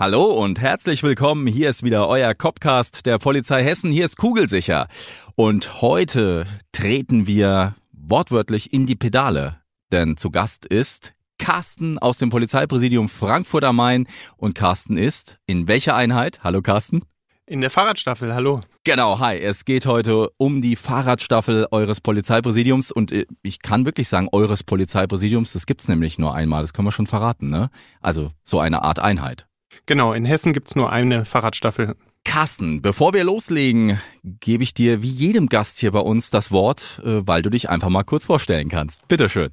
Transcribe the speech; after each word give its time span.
Hallo 0.00 0.24
und 0.24 0.58
herzlich 0.58 1.02
willkommen. 1.02 1.46
Hier 1.46 1.68
ist 1.68 1.82
wieder 1.82 2.08
euer 2.08 2.32
Copcast 2.32 3.04
der 3.04 3.18
Polizei 3.18 3.62
Hessen. 3.62 3.92
Hier 3.92 4.06
ist 4.06 4.16
Kugelsicher. 4.16 4.88
Und 5.34 5.82
heute 5.82 6.46
treten 6.72 7.26
wir 7.26 7.74
wortwörtlich 7.92 8.72
in 8.72 8.86
die 8.86 8.96
Pedale. 8.96 9.58
Denn 9.92 10.16
zu 10.16 10.30
Gast 10.30 10.64
ist 10.64 11.12
Carsten 11.36 11.98
aus 11.98 12.16
dem 12.16 12.30
Polizeipräsidium 12.30 13.10
Frankfurt 13.10 13.62
am 13.62 13.76
Main. 13.76 14.06
Und 14.38 14.54
Carsten 14.54 14.96
ist 14.96 15.36
in 15.44 15.68
welcher 15.68 15.96
Einheit? 15.96 16.40
Hallo 16.42 16.62
Carsten. 16.62 17.02
In 17.44 17.60
der 17.60 17.68
Fahrradstaffel, 17.68 18.32
hallo. 18.32 18.62
Genau, 18.84 19.18
hi. 19.18 19.36
Es 19.38 19.66
geht 19.66 19.84
heute 19.84 20.30
um 20.38 20.62
die 20.62 20.76
Fahrradstaffel 20.76 21.66
eures 21.72 22.00
Polizeipräsidiums 22.00 22.90
und 22.90 23.12
äh, 23.12 23.26
ich 23.42 23.60
kann 23.60 23.84
wirklich 23.84 24.08
sagen, 24.08 24.28
eures 24.32 24.62
Polizeipräsidiums, 24.62 25.52
das 25.52 25.66
gibt's 25.66 25.88
nämlich 25.88 26.18
nur 26.18 26.32
einmal, 26.32 26.62
das 26.62 26.72
können 26.72 26.88
wir 26.88 26.92
schon 26.92 27.06
verraten, 27.06 27.50
ne? 27.50 27.68
Also 28.00 28.30
so 28.44 28.60
eine 28.60 28.82
Art 28.82 28.98
Einheit. 28.98 29.46
Genau, 29.90 30.12
in 30.12 30.24
Hessen 30.24 30.52
gibt's 30.52 30.76
nur 30.76 30.92
eine 30.92 31.24
Fahrradstaffel. 31.24 31.96
Carsten, 32.24 32.80
bevor 32.80 33.12
wir 33.12 33.24
loslegen, 33.24 34.00
gebe 34.22 34.62
ich 34.62 34.72
dir 34.72 35.02
wie 35.02 35.10
jedem 35.10 35.48
Gast 35.48 35.80
hier 35.80 35.90
bei 35.90 35.98
uns 35.98 36.30
das 36.30 36.52
Wort, 36.52 37.02
äh, 37.04 37.26
weil 37.26 37.42
du 37.42 37.50
dich 37.50 37.70
einfach 37.70 37.88
mal 37.88 38.04
kurz 38.04 38.26
vorstellen 38.26 38.68
kannst. 38.68 39.08
Bitteschön. 39.08 39.50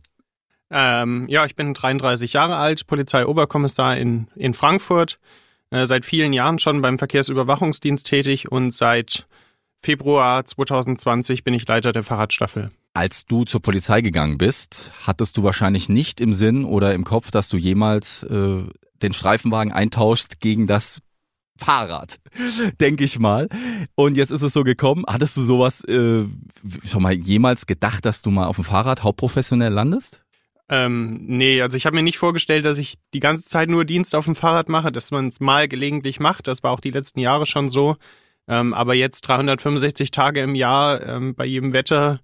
Ähm, 0.70 1.26
ja, 1.28 1.48
ich 1.48 1.56
bin 1.56 1.74
33 1.74 2.34
Jahre 2.34 2.58
alt, 2.58 2.86
Polizeioberkommissar 2.86 3.98
in, 3.98 4.28
in 4.36 4.54
Frankfurt 4.54 5.18
äh, 5.72 5.88
seit 5.88 6.06
vielen 6.06 6.34
Jahren 6.34 6.60
schon 6.60 6.84
beim 6.84 7.00
Verkehrsüberwachungsdienst 7.00 8.06
tätig 8.06 8.52
und 8.52 8.76
seit 8.76 9.26
Februar 9.82 10.46
2020 10.46 11.44
bin 11.44 11.56
ich 11.56 11.68
Leiter 11.68 11.94
der 11.94 12.04
Fahrradstaffel. 12.04 12.70
Als 12.98 13.28
du 13.28 13.44
zur 13.44 13.62
Polizei 13.62 14.02
gegangen 14.02 14.40
bist, 14.40 14.92
hattest 15.04 15.38
du 15.38 15.44
wahrscheinlich 15.44 15.88
nicht 15.88 16.20
im 16.20 16.34
Sinn 16.34 16.66
oder 16.66 16.96
im 16.96 17.04
Kopf, 17.04 17.30
dass 17.30 17.48
du 17.48 17.56
jemals 17.56 18.24
äh, 18.24 18.64
den 19.04 19.14
Streifenwagen 19.14 19.72
eintauschst 19.72 20.40
gegen 20.40 20.66
das 20.66 21.00
Fahrrad, 21.60 22.20
denke 22.82 23.04
ich 23.04 23.20
mal. 23.20 23.50
Und 23.94 24.18
jetzt 24.18 24.32
ist 24.32 24.42
es 24.42 24.52
so 24.52 24.64
gekommen. 24.64 25.04
Hattest 25.08 25.38
du 25.38 25.44
sowas 25.44 25.84
äh, 25.84 26.26
schon 26.88 27.04
mal 27.04 27.14
jemals 27.14 27.68
gedacht, 27.68 28.04
dass 28.04 28.24
du 28.24 28.32
mal 28.32 28.48
auf 28.48 28.56
dem 28.56 28.66
Fahrrad 28.66 29.04
hauptprofessionell 29.04 29.72
landest? 29.72 30.24
Ähm, 30.68 31.20
nee, 31.28 31.62
also 31.62 31.78
ich 31.78 31.86
habe 31.86 31.96
mir 31.96 32.02
nicht 32.02 32.18
vorgestellt, 32.18 32.66
dass 32.66 32.80
ich 32.80 32.96
die 33.14 33.20
ganze 33.20 33.46
Zeit 33.46 33.70
nur 33.70 33.86
Dienst 33.86 34.16
auf 34.16 34.26
dem 34.26 34.34
Fahrrad 34.34 34.70
mache, 34.70 34.92
dass 34.92 35.12
man 35.12 35.28
es 35.28 35.40
mal 35.40 35.68
gelegentlich 35.68 36.20
macht. 36.20 36.48
Das 36.48 36.64
war 36.64 36.72
auch 36.72 36.80
die 36.80 36.90
letzten 36.90 37.20
Jahre 37.20 37.46
schon 37.46 37.70
so. 37.70 37.98
Ähm, 38.48 38.74
aber 38.74 38.96
jetzt 38.96 39.22
365 39.22 40.10
Tage 40.10 40.42
im 40.42 40.56
Jahr 40.56 41.06
ähm, 41.06 41.36
bei 41.36 41.46
jedem 41.46 41.74
Wetter, 41.74 42.22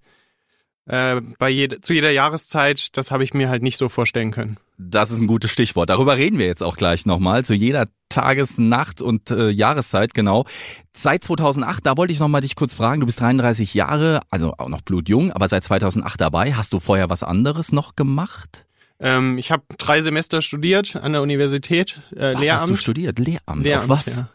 äh, 0.86 1.22
bei 1.40 1.50
jede, 1.50 1.82
zu 1.82 1.94
jeder 1.94 2.12
Jahreszeit, 2.12 2.98
das 2.98 3.12
habe 3.12 3.24
ich 3.24 3.34
mir 3.34 3.50
halt 3.50 3.64
nicht 3.64 3.78
so 3.78 3.90
vorstellen 3.90 4.32
können. 4.32 4.58
Das 4.78 5.12
ist 5.12 5.22
ein 5.22 5.28
gutes 5.28 5.52
Stichwort. 5.52 5.90
Darüber 5.90 6.18
reden 6.18 6.40
wir 6.40 6.46
jetzt 6.46 6.64
auch 6.64 6.76
gleich 6.76 7.06
nochmal. 7.06 7.46
Zu 7.46 7.54
jeder 7.54 7.88
Tages-, 8.10 8.58
Nacht- 8.58 9.02
und 9.02 9.32
äh, 9.32 9.50
Jahreszeit, 9.50 10.14
genau. 10.14 10.46
Seit 10.94 11.24
2008, 11.24 11.86
da 11.86 11.96
wollte 11.96 12.12
ich 12.12 12.20
nochmal 12.20 12.42
dich 12.42 12.56
kurz 12.56 12.74
fragen. 12.74 13.00
Du 13.00 13.06
bist 13.06 13.22
33 13.22 13.74
Jahre, 13.74 14.22
also 14.30 14.54
auch 14.58 14.70
noch 14.70 14.82
blutjung, 14.82 15.32
aber 15.32 15.48
seit 15.48 15.64
2008 15.64 16.20
dabei. 16.20 16.54
Hast 16.54 16.74
du 16.74 16.80
vorher 16.80 17.10
was 17.10 17.24
anderes 17.24 17.72
noch 17.72 17.96
gemacht? 17.96 18.66
Ähm, 19.00 19.38
ich 19.38 19.52
habe 19.52 19.64
drei 19.78 20.02
Semester 20.02 20.42
studiert 20.42 20.96
an 20.96 21.14
der 21.14 21.22
Universität. 21.22 22.02
Äh, 22.16 22.34
was 22.34 22.42
Lehramt. 22.42 22.62
hast 22.62 22.70
du 22.70 22.76
studiert? 22.76 23.20
Lehramt. 23.20 23.64
Lehramt 23.64 23.90
Auf 23.90 23.98
was? 23.98 24.18
Ja. 24.18 24.30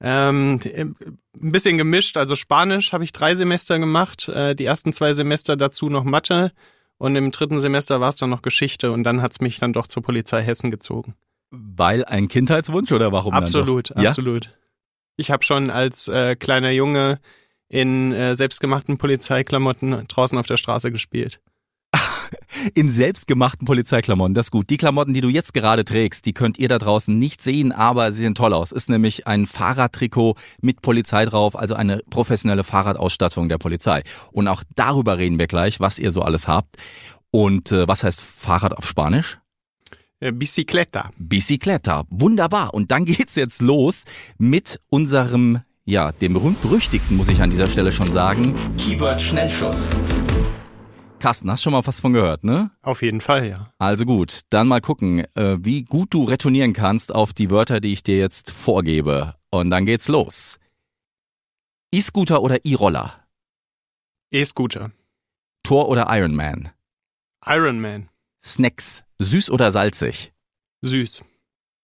Ähm, 0.00 0.60
ein 0.64 0.96
bisschen 1.34 1.78
gemischt, 1.78 2.16
also 2.16 2.36
Spanisch 2.36 2.92
habe 2.92 3.04
ich 3.04 3.12
drei 3.12 3.34
Semester 3.34 3.78
gemacht, 3.78 4.28
äh, 4.28 4.54
die 4.54 4.66
ersten 4.66 4.92
zwei 4.92 5.14
Semester 5.14 5.56
dazu 5.56 5.88
noch 5.88 6.04
Mathe 6.04 6.52
und 6.98 7.16
im 7.16 7.30
dritten 7.30 7.60
Semester 7.60 8.00
war 8.00 8.10
es 8.10 8.16
dann 8.16 8.30
noch 8.30 8.42
Geschichte 8.42 8.92
und 8.92 9.04
dann 9.04 9.22
hat's 9.22 9.40
mich 9.40 9.58
dann 9.58 9.72
doch 9.72 9.86
zur 9.86 10.02
Polizei 10.02 10.42
Hessen 10.42 10.70
gezogen. 10.70 11.14
Weil 11.50 12.04
ein 12.04 12.28
Kindheitswunsch 12.28 12.92
oder 12.92 13.12
warum? 13.12 13.32
Absolut, 13.32 13.96
absolut. 13.96 14.52
Ich 15.16 15.30
habe 15.30 15.44
schon 15.44 15.70
als 15.70 16.08
äh, 16.08 16.36
kleiner 16.36 16.70
Junge 16.70 17.20
in 17.68 18.12
äh, 18.12 18.34
selbstgemachten 18.34 18.98
Polizeiklamotten 18.98 20.06
draußen 20.08 20.36
auf 20.38 20.46
der 20.46 20.56
Straße 20.56 20.92
gespielt. 20.92 21.40
In 22.74 22.90
selbstgemachten 22.90 23.66
Polizeiklamotten, 23.66 24.34
das 24.34 24.46
ist 24.46 24.50
gut. 24.50 24.70
Die 24.70 24.76
Klamotten, 24.76 25.14
die 25.14 25.20
du 25.20 25.28
jetzt 25.28 25.54
gerade 25.54 25.84
trägst, 25.84 26.26
die 26.26 26.32
könnt 26.32 26.58
ihr 26.58 26.68
da 26.68 26.78
draußen 26.78 27.16
nicht 27.16 27.42
sehen, 27.42 27.72
aber 27.72 28.12
sie 28.12 28.22
sehen 28.22 28.34
toll 28.34 28.52
aus. 28.52 28.72
Ist 28.72 28.88
nämlich 28.88 29.26
ein 29.26 29.46
Fahrradtrikot 29.46 30.36
mit 30.60 30.82
Polizei 30.82 31.24
drauf, 31.24 31.56
also 31.56 31.74
eine 31.74 32.00
professionelle 32.10 32.64
Fahrradausstattung 32.64 33.48
der 33.48 33.58
Polizei. 33.58 34.02
Und 34.32 34.48
auch 34.48 34.62
darüber 34.74 35.18
reden 35.18 35.38
wir 35.38 35.46
gleich, 35.46 35.80
was 35.80 35.98
ihr 35.98 36.10
so 36.10 36.22
alles 36.22 36.48
habt. 36.48 36.76
Und 37.30 37.72
äh, 37.72 37.86
was 37.86 38.04
heißt 38.04 38.20
Fahrrad 38.20 38.76
auf 38.76 38.86
Spanisch? 38.86 39.38
Äh, 40.20 40.32
Bicicleta. 40.32 41.10
Bicicleta. 41.18 42.04
Wunderbar. 42.08 42.72
Und 42.74 42.90
dann 42.90 43.04
geht's 43.06 43.34
jetzt 43.34 43.60
los 43.60 44.04
mit 44.38 44.80
unserem, 44.88 45.60
ja, 45.84 46.12
dem 46.12 46.32
berühmt-berüchtigten, 46.32 47.16
muss 47.16 47.28
ich 47.28 47.42
an 47.42 47.50
dieser 47.50 47.68
Stelle 47.68 47.92
schon 47.92 48.10
sagen, 48.10 48.54
Keyword 48.78 49.20
Schnellschuss. 49.20 49.88
Carsten, 51.26 51.50
hast 51.50 51.64
schon 51.64 51.72
mal 51.72 51.84
was 51.84 52.00
von 52.00 52.12
gehört, 52.12 52.44
ne? 52.44 52.70
Auf 52.82 53.02
jeden 53.02 53.20
Fall, 53.20 53.48
ja. 53.48 53.74
Also 53.78 54.04
gut, 54.04 54.42
dann 54.50 54.68
mal 54.68 54.80
gucken, 54.80 55.26
äh, 55.34 55.56
wie 55.58 55.82
gut 55.82 56.14
du 56.14 56.22
retournieren 56.22 56.72
kannst 56.72 57.12
auf 57.12 57.32
die 57.32 57.50
Wörter, 57.50 57.80
die 57.80 57.92
ich 57.92 58.04
dir 58.04 58.16
jetzt 58.16 58.52
vorgebe. 58.52 59.34
Und 59.50 59.70
dann 59.70 59.86
geht's 59.86 60.06
los. 60.06 60.60
E-Scooter 61.92 62.42
oder 62.42 62.64
E-Roller? 62.64 63.26
E-Scooter. 64.30 64.92
Tor 65.64 65.88
oder 65.88 66.06
Ironman? 66.16 66.70
Ironman. 67.44 68.08
Snacks, 68.40 69.02
süß 69.18 69.50
oder 69.50 69.72
salzig? 69.72 70.32
Süß. 70.82 71.24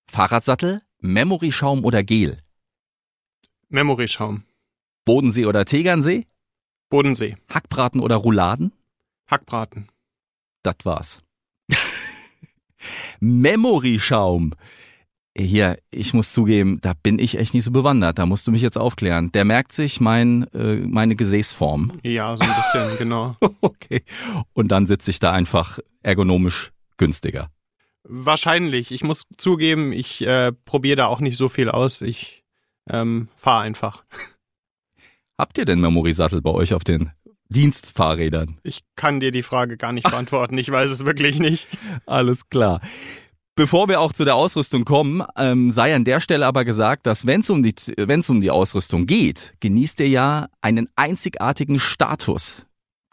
Fahrradsattel, 0.09 0.83
Memory-Schaum 1.01 1.85
oder 1.85 2.05
Gel? 2.05 2.39
Memory-Schaum. 3.71 4.45
Bodensee 5.05 5.47
oder 5.47 5.65
Tegernsee? 5.65 6.29
Bodensee. 6.91 7.37
Hackbraten 7.53 8.01
oder 8.01 8.15
Rouladen? 8.15 8.71
Hackbraten. 9.29 9.89
Das 10.63 10.77
war's. 10.85 11.23
Memory-Schaum. 13.21 14.55
Hier, 15.35 15.79
ich 15.91 16.13
muss 16.13 16.35
zugeben, 16.35 16.79
da 16.83 16.93
bin 17.03 17.19
ich 17.19 17.39
echt 17.39 17.55
nicht 17.55 17.65
so 17.65 17.71
bewandert. 17.71 18.19
Da 18.19 18.27
musst 18.27 18.47
du 18.47 18.51
mich 18.51 18.61
jetzt 18.61 18.77
aufklären. 18.77 19.33
Der 19.33 19.47
merkt 19.47 19.73
sich 19.73 19.99
mein, 19.99 20.43
äh, 20.53 20.77
meine 20.77 21.17
Gesäßform. 21.17 22.01
Ja, 22.03 22.37
so 22.37 22.45
ein 22.45 22.55
bisschen, 22.55 22.99
genau. 22.99 23.37
Okay. 23.63 24.03
Und 24.53 24.69
dann 24.69 24.87
sitze 24.87 25.11
ich 25.11 25.21
da 25.21 25.33
einfach 25.33 25.79
ergonomisch 26.03 26.73
günstiger. 26.99 27.51
Wahrscheinlich. 28.05 28.93
Ich 28.93 29.05
muss 29.05 29.27
zugeben, 29.39 29.93
ich 29.93 30.27
äh, 30.27 30.53
probiere 30.53 30.97
da 30.97 31.07
auch 31.07 31.21
nicht 31.21 31.39
so 31.39 31.49
viel 31.49 31.71
aus. 31.71 32.03
Ich 32.03 32.45
ähm, 32.91 33.29
fahre 33.37 33.63
einfach. 33.63 34.05
Habt 35.39 35.57
ihr 35.57 35.65
denn 35.65 35.81
Memory-Sattel 35.81 36.43
bei 36.43 36.51
euch 36.51 36.75
auf 36.75 36.85
den 36.85 37.11
Dienstfahrrädern? 37.53 38.59
Ich 38.63 38.81
kann 38.97 39.21
dir 39.21 39.31
die 39.31 39.43
Frage 39.43 39.77
gar 39.77 39.93
nicht 39.93 40.09
beantworten. 40.09 40.59
Ich 40.59 40.71
weiß 40.71 40.91
es 40.91 41.05
wirklich 41.05 41.39
nicht. 41.39 41.69
Alles 42.07 42.49
klar. 42.49 42.81
Bevor 43.55 43.89
wir 43.89 44.01
auch 44.01 44.15
zu 44.15 44.25
der 44.25 44.35
Ausrüstung 44.35 44.85
kommen, 44.85 45.23
ähm, 45.37 45.71
sei 45.71 45.95
an 45.95 46.05
der 46.05 46.21
Stelle 46.21 46.47
aber 46.47 46.65
gesagt, 46.65 47.07
dass 47.07 47.27
wenn 47.27 47.43
es 47.43 47.51
um 47.51 47.63
die 47.63 47.75
um 48.29 48.41
die 48.41 48.51
Ausrüstung 48.51 49.05
geht, 49.05 49.53
genießt 49.61 50.01
ihr 50.01 50.09
ja 50.09 50.49
einen 50.63 50.89
einzigartigen 50.97 51.79
Status 51.79 52.65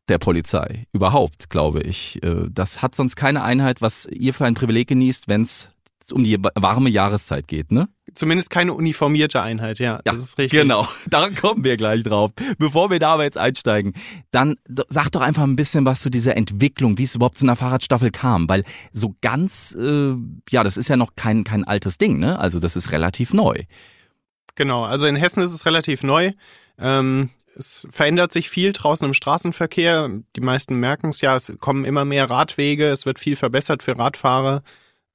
der 0.07 0.17
Polizei 0.17 0.85
überhaupt, 0.93 1.49
glaube 1.49 1.81
ich. 1.81 2.23
Äh, 2.23 2.47
Das 2.49 2.81
hat 2.81 2.95
sonst 2.95 3.17
keine 3.17 3.43
Einheit, 3.43 3.81
was 3.81 4.05
ihr 4.07 4.33
für 4.33 4.45
ein 4.45 4.55
Privileg 4.55 4.87
genießt, 4.87 5.27
wenn 5.27 5.41
es 5.41 5.71
um 6.11 6.23
die 6.23 6.37
warme 6.39 6.89
Jahreszeit 6.89 7.47
geht, 7.47 7.71
ne? 7.71 7.89
Zumindest 8.13 8.49
keine 8.49 8.73
uniformierte 8.73 9.41
Einheit, 9.41 9.79
ja. 9.79 9.99
Ja, 10.05 10.11
das 10.11 10.19
ist 10.19 10.37
richtig. 10.37 10.61
Genau, 10.61 10.87
da 11.07 11.29
kommen 11.29 11.63
wir 11.63 11.77
gleich 11.77 12.03
drauf. 12.03 12.31
Bevor 12.57 12.89
wir 12.89 12.99
da 12.99 13.13
aber 13.13 13.23
jetzt 13.23 13.37
einsteigen, 13.37 13.93
dann 14.31 14.55
sag 14.89 15.09
doch 15.09 15.21
einfach 15.21 15.43
ein 15.43 15.55
bisschen 15.55 15.85
was 15.85 16.01
zu 16.01 16.09
dieser 16.09 16.37
Entwicklung, 16.37 16.97
wie 16.97 17.03
es 17.03 17.15
überhaupt 17.15 17.37
zu 17.37 17.45
einer 17.45 17.55
Fahrradstaffel 17.55 18.11
kam, 18.11 18.47
weil 18.49 18.63
so 18.91 19.15
ganz, 19.21 19.75
äh, 19.79 20.13
ja, 20.49 20.63
das 20.63 20.77
ist 20.77 20.89
ja 20.89 20.97
noch 20.97 21.15
kein, 21.15 21.43
kein 21.43 21.63
altes 21.63 21.97
Ding, 21.97 22.19
ne? 22.19 22.39
Also 22.39 22.59
das 22.59 22.75
ist 22.75 22.91
relativ 22.91 23.33
neu. 23.33 23.63
Genau, 24.55 24.83
also 24.83 25.07
in 25.07 25.15
Hessen 25.15 25.41
ist 25.41 25.53
es 25.53 25.65
relativ 25.65 26.03
neu. 26.03 26.33
Ähm, 26.77 27.29
es 27.57 27.87
verändert 27.91 28.31
sich 28.31 28.49
viel 28.49 28.71
draußen 28.71 29.05
im 29.05 29.13
Straßenverkehr. 29.13 30.09
Die 30.35 30.41
meisten 30.41 30.79
merken 30.79 31.09
es 31.09 31.21
ja, 31.21 31.35
es 31.35 31.51
kommen 31.59 31.85
immer 31.85 32.05
mehr 32.05 32.29
Radwege, 32.29 32.87
es 32.87 33.05
wird 33.05 33.19
viel 33.19 33.35
verbessert 33.35 33.83
für 33.83 33.97
Radfahrer. 33.97 34.63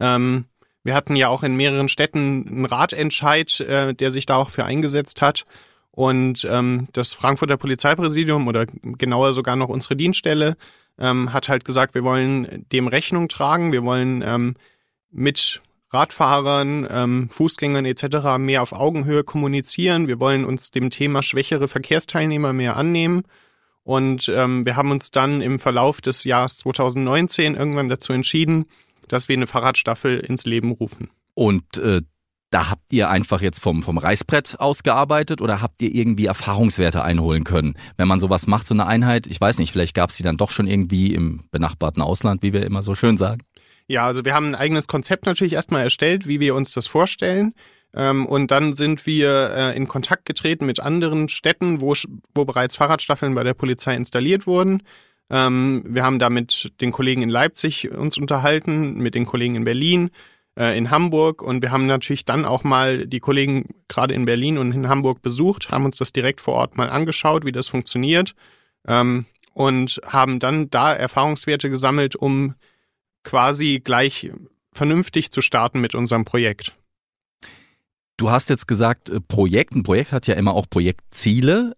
Ähm, 0.01 0.47
wir 0.85 0.95
hatten 0.95 1.17
ja 1.17 1.29
auch 1.29 1.43
in 1.43 1.57
mehreren 1.57 1.89
Städten 1.89 2.47
einen 2.47 2.65
Ratentscheid, 2.67 3.61
äh, 3.61 3.95
der 3.95 4.11
sich 4.11 4.27
da 4.27 4.37
auch 4.37 4.51
für 4.51 4.65
eingesetzt 4.65 5.23
hat. 5.23 5.45
Und 5.91 6.47
ähm, 6.51 6.89
das 6.93 7.13
Frankfurter 7.13 7.57
Polizeipräsidium 7.57 8.47
oder 8.49 8.67
genauer 8.67 9.33
sogar 9.33 9.57
noch 9.57 9.69
unsere 9.69 9.97
Dienststelle 9.97 10.57
ähm, 10.99 11.33
hat 11.33 11.49
halt 11.49 11.65
gesagt, 11.65 11.95
wir 11.95 12.05
wollen 12.05 12.67
dem 12.73 12.87
Rechnung 12.87 13.29
tragen, 13.29 13.73
wir 13.73 13.83
wollen 13.83 14.23
ähm, 14.23 14.57
mit 15.11 15.63
Radfahrern, 15.91 16.89
ähm, 16.91 17.29
Fußgängern 17.31 17.85
etc. 17.85 18.39
mehr 18.39 18.63
auf 18.63 18.73
Augenhöhe 18.73 19.23
kommunizieren. 19.23 20.09
Wir 20.09 20.19
wollen 20.19 20.45
uns 20.45 20.73
dem 20.73 20.91
Thema 20.91 21.23
schwächere 21.23 21.69
Verkehrsteilnehmer 21.69 22.53
mehr 22.53 22.77
annehmen. 22.77 23.23
Und 23.85 24.33
ähm, 24.35 24.67
wir 24.67 24.77
haben 24.77 24.91
uns 24.91 25.11
dann 25.13 25.41
im 25.41 25.59
Verlauf 25.59 26.01
des 26.01 26.25
Jahres 26.25 26.57
2019 26.59 27.55
irgendwann 27.55 27.89
dazu 27.89 28.13
entschieden, 28.13 28.67
dass 29.09 29.29
wir 29.29 29.37
eine 29.37 29.47
Fahrradstaffel 29.47 30.21
ins 30.21 30.45
Leben 30.45 30.73
rufen. 30.73 31.11
Und 31.35 31.79
äh, 31.79 32.03
da 32.51 32.71
habt 32.71 32.93
ihr 32.93 33.11
einfach 33.11 33.41
jetzt 33.41 33.59
vom, 33.59 33.83
vom 33.83 33.99
Reißbrett 33.99 34.61
ausgearbeitet 34.61 35.43
oder 35.43 35.61
habt 35.61 35.83
ihr 35.83 35.93
irgendwie 35.93 36.27
Erfahrungswerte 36.27 37.03
einholen 37.03 37.43
können? 37.43 37.75
Wenn 37.97 38.07
man 38.07 38.21
sowas 38.21 38.47
macht, 38.47 38.69
so 38.69 38.75
eine 38.75 38.87
Einheit, 38.87 39.27
ich 39.27 39.41
weiß 39.41 39.59
nicht, 39.59 39.73
vielleicht 39.73 39.95
gab 39.95 40.11
es 40.11 40.17
die 40.17 40.23
dann 40.23 40.37
doch 40.37 40.53
schon 40.53 40.69
irgendwie 40.69 41.13
im 41.15 41.49
benachbarten 41.51 42.01
Ausland, 42.01 42.43
wie 42.45 42.53
wir 42.53 42.65
immer 42.65 42.85
so 42.85 42.95
schön 42.95 43.17
sagen. 43.17 43.43
Ja, 43.89 44.07
also 44.07 44.25
wir 44.25 44.35
haben 44.35 44.47
ein 44.47 44.55
eigenes 44.55 44.87
Konzept 44.87 45.27
natürlich 45.27 45.55
erstmal 45.55 45.83
erstellt, 45.83 46.29
wie 46.29 46.39
wir 46.39 46.55
uns 46.55 46.73
das 46.73 46.87
vorstellen. 46.87 47.55
Ähm, 47.93 48.27
und 48.27 48.51
dann 48.51 48.73
sind 48.73 49.05
wir 49.07 49.51
äh, 49.51 49.77
in 49.77 49.89
Kontakt 49.89 50.25
getreten 50.25 50.65
mit 50.67 50.81
anderen 50.81 51.29
Städten, 51.29 51.81
wo, 51.81 51.95
wo 52.35 52.45
bereits 52.45 52.77
Fahrradstaffeln 52.77 53.35
bei 53.35 53.43
der 53.43 53.55
Polizei 53.55 53.95
installiert 53.95 54.47
wurden. 54.47 54.83
Ähm, 55.31 55.85
wir 55.87 56.05
haben 56.05 56.19
da 56.19 56.31
mit 56.31 56.81
den 56.81 56.93
Kollegen 56.93 57.23
in 57.23 57.29
Leipzig 57.29 57.91
uns 57.91 58.19
unterhalten, 58.19 58.99
mit 58.99 59.15
den 59.15 59.27
Kollegen 59.27 59.55
in 59.55 59.65
Berlin, 59.65 60.11
äh, 60.59 60.77
in 60.77 60.91
Hamburg 60.91 61.43
und 61.43 61.63
wir 61.63 61.73
haben 61.73 61.87
natürlich 61.87 62.25
dann 62.25 62.45
auch 62.45 62.65
mal 62.65 63.07
die 63.07 63.21
Kollegen 63.21 63.75
gerade 63.89 64.15
in 64.15 64.25
Berlin 64.27 64.59
und 64.59 64.73
in 64.73 64.89
Hamburg 64.89 65.23
besucht, 65.23 65.71
haben 65.71 65.85
uns 65.85 65.97
das 65.97 66.13
direkt 66.13 66.41
vor 66.41 66.55
Ort 66.55 66.77
mal 66.77 66.91
angeschaut, 66.91 67.45
wie 67.45 67.53
das 67.53 67.69
funktioniert 67.69 68.35
ähm, 68.87 69.27
und 69.53 70.01
haben 70.07 70.39
dann 70.39 70.71
da 70.71 70.93
Erfahrungswerte 70.93 71.71
gesammelt, 71.71 72.17
um 72.17 72.55
quasi 73.23 73.81
gleich 73.83 74.31
vernünftig 74.73 75.31
zu 75.31 75.41
starten 75.41 75.81
mit 75.81 75.95
unserem 75.95 76.25
Projekt. 76.25 76.75
Du 78.17 78.31
hast 78.31 78.49
jetzt 78.51 78.69
gesagt, 78.69 79.11
äh, 79.11 79.21
Projekt. 79.21 79.75
Ein 79.75 79.83
Projekt 79.83 80.13
hat 80.13 80.27
ja 80.27 80.35
immer 80.35 80.55
auch 80.55 80.67
Projektziele. 80.69 81.77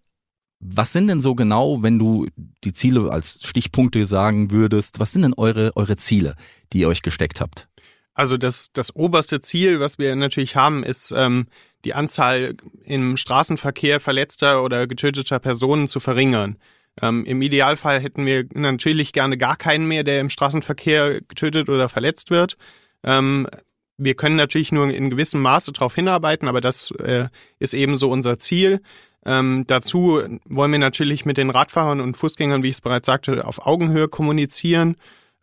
Was 0.59 0.91
sind 0.91 1.07
denn 1.07 1.21
so 1.21 1.35
genau, 1.35 1.83
wenn 1.83 1.99
du 1.99 2.27
die 2.63 2.73
Ziele 2.73 3.11
als 3.11 3.39
Stichpunkte 3.43 4.05
sagen 4.05 4.51
würdest, 4.51 4.99
was 4.99 5.11
sind 5.11 5.21
denn 5.21 5.33
eure, 5.35 5.71
eure 5.75 5.97
Ziele, 5.97 6.35
die 6.73 6.79
ihr 6.79 6.87
euch 6.87 7.03
gesteckt 7.03 7.41
habt? 7.41 7.67
Also 8.13 8.37
das, 8.37 8.71
das 8.73 8.95
oberste 8.95 9.41
Ziel, 9.41 9.79
was 9.79 9.99
wir 9.99 10.15
natürlich 10.15 10.55
haben, 10.55 10.83
ist 10.83 11.13
ähm, 11.15 11.45
die 11.85 11.93
Anzahl 11.93 12.55
im 12.83 13.15
Straßenverkehr 13.15 13.99
verletzter 13.99 14.63
oder 14.63 14.87
getöteter 14.87 15.39
Personen 15.39 15.87
zu 15.87 15.99
verringern. 15.99 16.57
Ähm, 16.99 17.25
Im 17.25 17.43
Idealfall 17.43 17.99
hätten 17.99 18.25
wir 18.25 18.45
natürlich 18.55 19.13
gerne 19.13 19.37
gar 19.37 19.55
keinen 19.55 19.87
mehr, 19.87 20.03
der 20.03 20.19
im 20.19 20.31
Straßenverkehr 20.31 21.21
getötet 21.21 21.69
oder 21.69 21.89
verletzt 21.89 22.31
wird. 22.31 22.57
Ähm, 23.03 23.47
wir 23.97 24.15
können 24.15 24.35
natürlich 24.35 24.71
nur 24.71 24.89
in 24.89 25.09
gewissem 25.09 25.41
Maße 25.41 25.71
darauf 25.71 25.95
hinarbeiten, 25.95 26.47
aber 26.47 26.61
das 26.61 26.91
äh, 26.91 27.29
ist 27.59 27.73
eben 27.73 27.97
so 27.97 28.09
unser 28.09 28.39
Ziel. 28.39 28.81
Ähm, 29.25 29.65
dazu 29.67 30.21
wollen 30.45 30.71
wir 30.71 30.79
natürlich 30.79 31.25
mit 31.25 31.37
den 31.37 31.49
Radfahrern 31.49 31.99
und 31.99 32.15
Fußgängern, 32.15 32.63
wie 32.63 32.69
ich 32.69 32.75
es 32.75 32.81
bereits 32.81 33.07
sagte, 33.07 33.45
auf 33.45 33.65
Augenhöhe 33.65 34.07
kommunizieren 34.07 34.95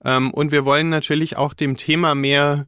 ähm, 0.05 0.31
und 0.33 0.53
wir 0.53 0.65
wollen 0.65 0.91
natürlich 0.91 1.37
auch 1.37 1.55
dem 1.55 1.77
Thema 1.77 2.15
mehr, 2.15 2.67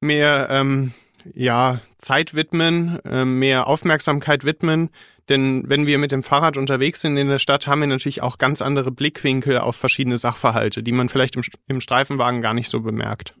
mehr 0.00 0.48
ähm, 0.50 0.92
ja, 1.32 1.80
Zeit 1.98 2.34
widmen, 2.34 2.98
äh, 3.04 3.24
mehr 3.24 3.66
Aufmerksamkeit 3.66 4.44
widmen. 4.44 4.90
Denn 5.30 5.64
wenn 5.68 5.86
wir 5.86 5.96
mit 5.98 6.12
dem 6.12 6.22
Fahrrad 6.22 6.58
unterwegs 6.58 7.00
sind 7.00 7.16
in 7.16 7.28
der 7.28 7.38
Stadt, 7.38 7.66
haben 7.66 7.80
wir 7.80 7.86
natürlich 7.86 8.20
auch 8.20 8.36
ganz 8.36 8.60
andere 8.60 8.90
Blickwinkel 8.90 9.58
auf 9.58 9.76
verschiedene 9.76 10.18
Sachverhalte, 10.18 10.82
die 10.82 10.92
man 10.92 11.08
vielleicht 11.08 11.36
im, 11.36 11.42
im 11.66 11.80
Streifenwagen 11.80 12.42
gar 12.42 12.52
nicht 12.52 12.68
so 12.68 12.80
bemerkt. 12.80 13.34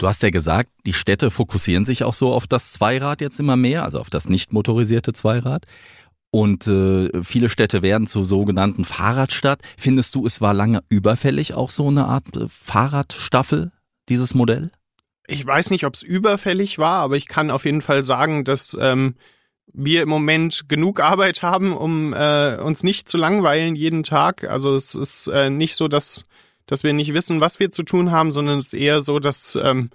Du 0.00 0.08
hast 0.08 0.22
ja 0.22 0.30
gesagt, 0.30 0.70
die 0.86 0.94
Städte 0.94 1.30
fokussieren 1.30 1.84
sich 1.84 2.04
auch 2.04 2.14
so 2.14 2.32
auf 2.32 2.46
das 2.46 2.72
Zweirad 2.72 3.20
jetzt 3.20 3.38
immer 3.38 3.56
mehr, 3.56 3.84
also 3.84 4.00
auf 4.00 4.08
das 4.08 4.30
nicht 4.30 4.50
motorisierte 4.50 5.12
Zweirad. 5.12 5.66
Und 6.30 6.66
äh, 6.68 7.10
viele 7.22 7.50
Städte 7.50 7.82
werden 7.82 8.06
zur 8.06 8.24
sogenannten 8.24 8.86
Fahrradstadt. 8.86 9.60
Findest 9.76 10.14
du, 10.14 10.24
es 10.24 10.40
war 10.40 10.54
lange 10.54 10.82
überfällig, 10.88 11.52
auch 11.52 11.68
so 11.68 11.88
eine 11.88 12.06
Art 12.06 12.34
äh, 12.34 12.46
Fahrradstaffel, 12.48 13.72
dieses 14.08 14.32
Modell? 14.32 14.70
Ich 15.26 15.44
weiß 15.44 15.68
nicht, 15.68 15.84
ob 15.84 15.92
es 15.92 16.02
überfällig 16.02 16.78
war, 16.78 17.02
aber 17.02 17.18
ich 17.18 17.28
kann 17.28 17.50
auf 17.50 17.66
jeden 17.66 17.82
Fall 17.82 18.02
sagen, 18.02 18.44
dass 18.44 18.74
ähm, 18.80 19.16
wir 19.70 20.02
im 20.02 20.08
Moment 20.08 20.66
genug 20.66 21.00
Arbeit 21.00 21.42
haben, 21.42 21.76
um 21.76 22.14
äh, 22.14 22.56
uns 22.56 22.82
nicht 22.82 23.06
zu 23.06 23.18
langweilen 23.18 23.74
jeden 23.74 24.02
Tag. 24.02 24.44
Also 24.44 24.74
es 24.74 24.94
ist 24.94 25.26
äh, 25.26 25.50
nicht 25.50 25.76
so, 25.76 25.88
dass, 25.88 26.24
dass 26.70 26.84
wir 26.84 26.92
nicht 26.92 27.14
wissen, 27.14 27.40
was 27.40 27.58
wir 27.58 27.72
zu 27.72 27.82
tun 27.82 28.12
haben, 28.12 28.30
sondern 28.30 28.58
es 28.58 28.68
ist 28.68 28.74
eher 28.74 29.00
so, 29.00 29.18
dass 29.18 29.58
ähm, 29.60 29.90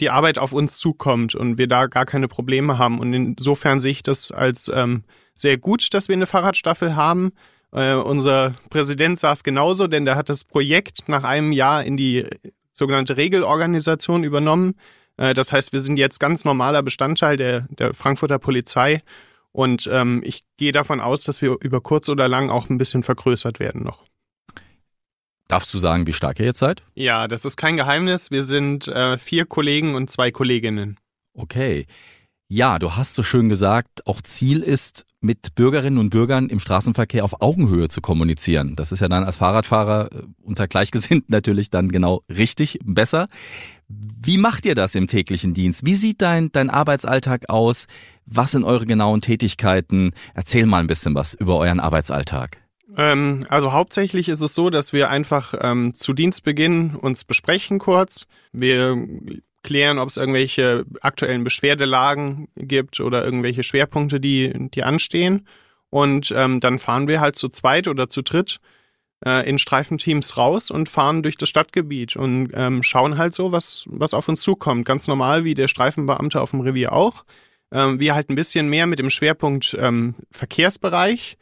die 0.00 0.08
Arbeit 0.08 0.38
auf 0.38 0.54
uns 0.54 0.78
zukommt 0.78 1.34
und 1.34 1.58
wir 1.58 1.66
da 1.66 1.88
gar 1.88 2.06
keine 2.06 2.26
Probleme 2.26 2.78
haben. 2.78 2.98
Und 2.98 3.12
insofern 3.12 3.80
sehe 3.80 3.92
ich 3.92 4.02
das 4.02 4.32
als 4.32 4.70
ähm, 4.74 5.04
sehr 5.34 5.58
gut, 5.58 5.92
dass 5.92 6.08
wir 6.08 6.16
eine 6.16 6.24
Fahrradstaffel 6.24 6.96
haben. 6.96 7.32
Äh, 7.72 7.96
unser 7.96 8.54
Präsident 8.70 9.18
saß 9.18 9.44
genauso, 9.44 9.88
denn 9.88 10.06
der 10.06 10.16
hat 10.16 10.30
das 10.30 10.44
Projekt 10.44 11.06
nach 11.08 11.22
einem 11.22 11.52
Jahr 11.52 11.84
in 11.84 11.98
die 11.98 12.24
sogenannte 12.72 13.18
Regelorganisation 13.18 14.24
übernommen. 14.24 14.76
Äh, 15.18 15.34
das 15.34 15.52
heißt, 15.52 15.74
wir 15.74 15.80
sind 15.80 15.98
jetzt 15.98 16.18
ganz 16.18 16.46
normaler 16.46 16.82
Bestandteil 16.82 17.36
der, 17.36 17.66
der 17.68 17.92
Frankfurter 17.92 18.38
Polizei. 18.38 19.02
Und 19.52 19.86
ähm, 19.92 20.22
ich 20.24 20.44
gehe 20.56 20.72
davon 20.72 21.00
aus, 21.00 21.24
dass 21.24 21.42
wir 21.42 21.58
über 21.60 21.82
kurz 21.82 22.08
oder 22.08 22.26
lang 22.26 22.48
auch 22.48 22.70
ein 22.70 22.78
bisschen 22.78 23.02
vergrößert 23.02 23.60
werden 23.60 23.82
noch. 23.82 24.06
Darfst 25.50 25.74
du 25.74 25.78
sagen, 25.78 26.06
wie 26.06 26.12
stark 26.12 26.38
ihr 26.38 26.46
jetzt 26.46 26.60
seid? 26.60 26.82
Ja, 26.94 27.26
das 27.26 27.44
ist 27.44 27.56
kein 27.56 27.76
Geheimnis. 27.76 28.30
Wir 28.30 28.44
sind 28.44 28.86
äh, 28.86 29.18
vier 29.18 29.46
Kollegen 29.46 29.96
und 29.96 30.08
zwei 30.08 30.30
Kolleginnen. 30.30 30.96
Okay. 31.34 31.86
Ja, 32.48 32.78
du 32.78 32.94
hast 32.94 33.14
so 33.14 33.22
schön 33.22 33.48
gesagt, 33.48 34.06
auch 34.06 34.20
Ziel 34.20 34.60
ist, 34.60 35.06
mit 35.20 35.54
Bürgerinnen 35.54 35.98
und 35.98 36.10
Bürgern 36.10 36.48
im 36.48 36.60
Straßenverkehr 36.60 37.24
auf 37.24 37.42
Augenhöhe 37.42 37.88
zu 37.88 38.00
kommunizieren. 38.00 38.74
Das 38.74 38.90
ist 38.90 39.00
ja 39.00 39.08
dann 39.08 39.24
als 39.24 39.36
Fahrradfahrer 39.36 40.10
äh, 40.12 40.22
unter 40.42 40.68
Gleichgesinnten 40.68 41.26
natürlich 41.34 41.70
dann 41.70 41.90
genau 41.90 42.22
richtig, 42.28 42.78
besser. 42.84 43.28
Wie 43.88 44.38
macht 44.38 44.64
ihr 44.66 44.74
das 44.74 44.94
im 44.94 45.08
täglichen 45.08 45.52
Dienst? 45.52 45.84
Wie 45.84 45.96
sieht 45.96 46.22
dein, 46.22 46.52
dein 46.52 46.70
Arbeitsalltag 46.70 47.50
aus? 47.50 47.86
Was 48.24 48.52
sind 48.52 48.64
eure 48.64 48.86
genauen 48.86 49.20
Tätigkeiten? 49.20 50.12
Erzähl 50.32 50.66
mal 50.66 50.78
ein 50.78 50.86
bisschen 50.86 51.14
was 51.14 51.34
über 51.34 51.56
euren 51.56 51.80
Arbeitsalltag. 51.80 52.59
Ähm, 52.96 53.44
also 53.48 53.72
hauptsächlich 53.72 54.28
ist 54.28 54.40
es 54.40 54.54
so, 54.54 54.70
dass 54.70 54.92
wir 54.92 55.10
einfach 55.10 55.54
ähm, 55.60 55.94
zu 55.94 56.12
Dienstbeginn 56.12 56.96
uns 56.96 57.24
besprechen 57.24 57.78
kurz. 57.78 58.26
Wir 58.52 58.96
klären, 59.62 59.98
ob 59.98 60.08
es 60.08 60.16
irgendwelche 60.16 60.84
aktuellen 61.02 61.44
Beschwerdelagen 61.44 62.48
gibt 62.56 63.00
oder 63.00 63.24
irgendwelche 63.24 63.62
Schwerpunkte, 63.62 64.20
die, 64.20 64.52
die 64.70 64.82
anstehen. 64.82 65.46
Und 65.90 66.32
ähm, 66.36 66.60
dann 66.60 66.78
fahren 66.78 67.08
wir 67.08 67.20
halt 67.20 67.36
zu 67.36 67.48
zweit 67.48 67.88
oder 67.88 68.08
zu 68.08 68.22
dritt 68.22 68.60
äh, 69.24 69.48
in 69.48 69.58
Streifenteams 69.58 70.36
raus 70.36 70.70
und 70.70 70.88
fahren 70.88 71.22
durch 71.22 71.36
das 71.36 71.48
Stadtgebiet 71.48 72.16
und 72.16 72.50
ähm, 72.54 72.82
schauen 72.82 73.18
halt 73.18 73.34
so, 73.34 73.52
was, 73.52 73.84
was 73.88 74.14
auf 74.14 74.28
uns 74.28 74.40
zukommt. 74.40 74.84
Ganz 74.84 75.08
normal 75.08 75.44
wie 75.44 75.54
der 75.54 75.68
Streifenbeamte 75.68 76.40
auf 76.40 76.52
dem 76.52 76.60
Revier 76.60 76.92
auch. 76.92 77.24
Ähm, 77.72 78.00
wir 78.00 78.14
halt 78.14 78.30
ein 78.30 78.36
bisschen 78.36 78.68
mehr 78.68 78.86
mit 78.86 78.98
dem 78.98 79.10
Schwerpunkt 79.10 79.76
ähm, 79.78 80.14
Verkehrsbereich. 80.30 81.36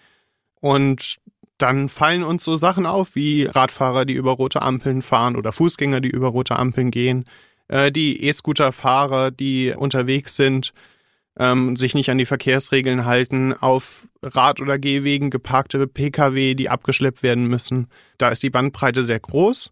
Und 0.61 1.19
dann 1.59 1.89
fallen 1.89 2.23
uns 2.23 2.45
so 2.45 2.57
Sachen 2.57 2.87
auf 2.87 3.15
wie 3.15 3.45
Radfahrer, 3.45 4.05
die 4.05 4.15
über 4.15 4.33
rote 4.33 4.63
Ampeln 4.63 5.03
fahren 5.03 5.37
oder 5.37 5.53
Fußgänger, 5.53 6.01
die 6.01 6.11
über 6.11 6.29
rote 6.29 6.57
Ampeln 6.57 6.91
gehen 6.91 7.25
äh, 7.69 7.93
die 7.93 8.25
E-Scooter-Fahrer, 8.25 9.31
die 9.31 9.75
unterwegs 9.77 10.37
sind, 10.37 10.73
ähm, 11.39 11.77
sich 11.77 11.95
nicht 11.95 12.11
an 12.11 12.19
die 12.19 12.27
Verkehrsregeln 12.27 13.05
halten, 13.05 13.53
auf 13.53 14.09
Rad- 14.23 14.61
oder 14.61 14.79
Gehwegen 14.79 15.31
geparkte 15.31 15.87
Pkw, 15.87 16.55
die 16.55 16.69
abgeschleppt 16.69 17.23
werden 17.23 17.47
müssen. 17.47 17.89
Da 18.17 18.31
ist 18.31 18.43
die 18.43 18.51
Bandbreite 18.51 19.05
sehr 19.05 19.21
groß. 19.21 19.71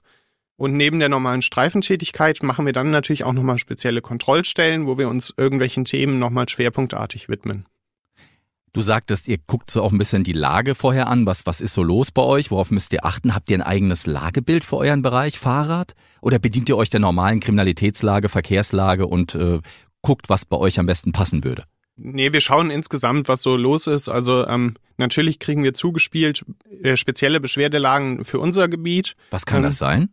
Und 0.58 0.74
neben 0.74 1.00
der 1.00 1.10
normalen 1.10 1.42
Streifentätigkeit 1.42 2.42
machen 2.42 2.64
wir 2.64 2.72
dann 2.72 2.90
natürlich 2.90 3.24
auch 3.24 3.34
nochmal 3.34 3.58
spezielle 3.58 4.00
Kontrollstellen, 4.00 4.86
wo 4.86 4.96
wir 4.96 5.08
uns 5.08 5.34
irgendwelchen 5.36 5.84
Themen 5.84 6.18
nochmal 6.18 6.48
schwerpunktartig 6.48 7.28
widmen. 7.28 7.66
Du 8.76 8.82
sagtest, 8.82 9.26
ihr 9.26 9.38
guckt 9.38 9.70
so 9.70 9.82
auch 9.82 9.90
ein 9.90 9.96
bisschen 9.96 10.22
die 10.22 10.34
Lage 10.34 10.74
vorher 10.74 11.06
an. 11.06 11.24
Was, 11.24 11.46
was 11.46 11.62
ist 11.62 11.72
so 11.72 11.82
los 11.82 12.10
bei 12.10 12.20
euch? 12.20 12.50
Worauf 12.50 12.70
müsst 12.70 12.92
ihr 12.92 13.06
achten? 13.06 13.34
Habt 13.34 13.50
ihr 13.50 13.56
ein 13.56 13.62
eigenes 13.62 14.04
Lagebild 14.04 14.64
für 14.64 14.76
euren 14.76 15.00
Bereich 15.00 15.38
Fahrrad? 15.38 15.94
Oder 16.20 16.38
bedient 16.38 16.68
ihr 16.68 16.76
euch 16.76 16.90
der 16.90 17.00
normalen 17.00 17.40
Kriminalitätslage, 17.40 18.28
Verkehrslage 18.28 19.06
und 19.06 19.34
äh, 19.34 19.60
guckt, 20.02 20.28
was 20.28 20.44
bei 20.44 20.58
euch 20.58 20.78
am 20.78 20.84
besten 20.84 21.12
passen 21.12 21.42
würde? 21.42 21.64
Nee, 21.96 22.34
wir 22.34 22.42
schauen 22.42 22.70
insgesamt, 22.70 23.28
was 23.28 23.40
so 23.40 23.56
los 23.56 23.86
ist. 23.86 24.10
Also 24.10 24.46
ähm, 24.46 24.74
natürlich 24.98 25.38
kriegen 25.38 25.64
wir 25.64 25.72
zugespielt 25.72 26.44
äh, 26.82 26.98
spezielle 26.98 27.40
Beschwerdelagen 27.40 28.26
für 28.26 28.40
unser 28.40 28.68
Gebiet. 28.68 29.16
Was 29.30 29.46
kann 29.46 29.60
ähm, 29.60 29.64
das 29.64 29.78
sein? 29.78 30.10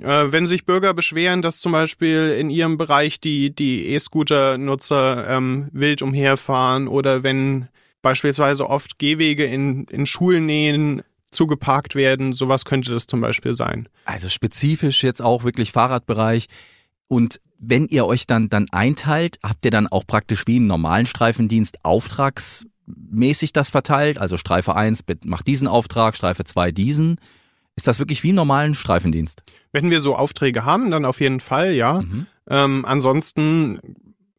Äh, 0.00 0.30
wenn 0.30 0.46
sich 0.46 0.66
Bürger 0.66 0.94
beschweren, 0.94 1.42
dass 1.42 1.60
zum 1.60 1.72
Beispiel 1.72 2.36
in 2.38 2.48
ihrem 2.48 2.78
Bereich 2.78 3.18
die 3.18 3.52
die 3.52 3.88
E-Scooter-Nutzer 3.88 5.28
ähm, 5.28 5.68
wild 5.72 6.00
umherfahren 6.00 6.86
oder 6.86 7.24
wenn 7.24 7.66
beispielsweise 8.02 8.68
oft 8.68 8.98
Gehwege 8.98 9.44
in, 9.44 9.84
in 9.84 10.06
Schulnähen 10.06 11.02
zugeparkt 11.30 11.94
werden, 11.94 12.32
sowas 12.32 12.64
könnte 12.64 12.90
das 12.90 13.06
zum 13.06 13.20
Beispiel 13.20 13.54
sein. 13.54 13.88
Also 14.04 14.28
spezifisch 14.28 15.02
jetzt 15.02 15.22
auch 15.22 15.44
wirklich 15.44 15.72
Fahrradbereich. 15.72 16.48
Und 17.08 17.40
wenn 17.58 17.86
ihr 17.86 18.06
euch 18.06 18.26
dann, 18.26 18.48
dann 18.48 18.68
einteilt, 18.70 19.38
habt 19.42 19.64
ihr 19.64 19.70
dann 19.70 19.86
auch 19.86 20.06
praktisch 20.06 20.46
wie 20.46 20.58
im 20.58 20.66
normalen 20.66 21.06
Streifendienst 21.06 21.84
auftragsmäßig 21.84 23.52
das 23.52 23.70
verteilt? 23.70 24.18
Also 24.18 24.36
Streife 24.36 24.76
1 24.76 25.04
macht 25.24 25.46
diesen 25.46 25.68
Auftrag, 25.68 26.16
Streife 26.16 26.44
2 26.44 26.72
diesen. 26.72 27.18
Ist 27.76 27.86
das 27.86 27.98
wirklich 27.98 28.22
wie 28.22 28.30
im 28.30 28.36
normalen 28.36 28.74
Streifendienst? 28.74 29.42
Wenn 29.72 29.90
wir 29.90 30.00
so 30.00 30.16
Aufträge 30.16 30.64
haben, 30.64 30.90
dann 30.90 31.04
auf 31.06 31.20
jeden 31.20 31.40
Fall, 31.40 31.72
ja. 31.72 32.02
Mhm. 32.02 32.26
Ähm, 32.48 32.84
ansonsten 32.84 33.78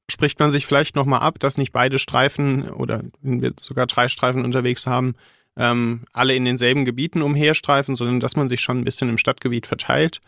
spricht 0.10 0.40
man 0.40 0.52
sich 0.52 0.66
vielleicht 0.66 0.96
nochmal 0.96 1.22
ab, 1.22 1.40
dass 1.40 1.58
nicht 1.58 1.72
beide 1.72 2.00
Streifen 2.00 2.70
oder 2.70 3.04
wenn 3.22 3.42
wir 3.42 3.54
sogar 3.60 3.88
drei 3.88 4.08
Streifen 4.08 4.44
unterwegs 4.44 4.86
haben, 4.86 5.16
ähm, 5.56 6.06
alle 6.14 6.36
in 6.36 6.46
denselben 6.46 6.86
Gebieten 6.86 7.22
umherstreifen, 7.22 7.96
sondern 7.96 8.20
dass 8.20 8.36
man 8.36 8.50
sich 8.50 8.62
schon 8.62 8.80
ein 8.80 8.86
bisschen 8.86 9.10
im 9.10 9.18
Stadtgebiet 9.18 9.68
verteilt. 9.68 10.22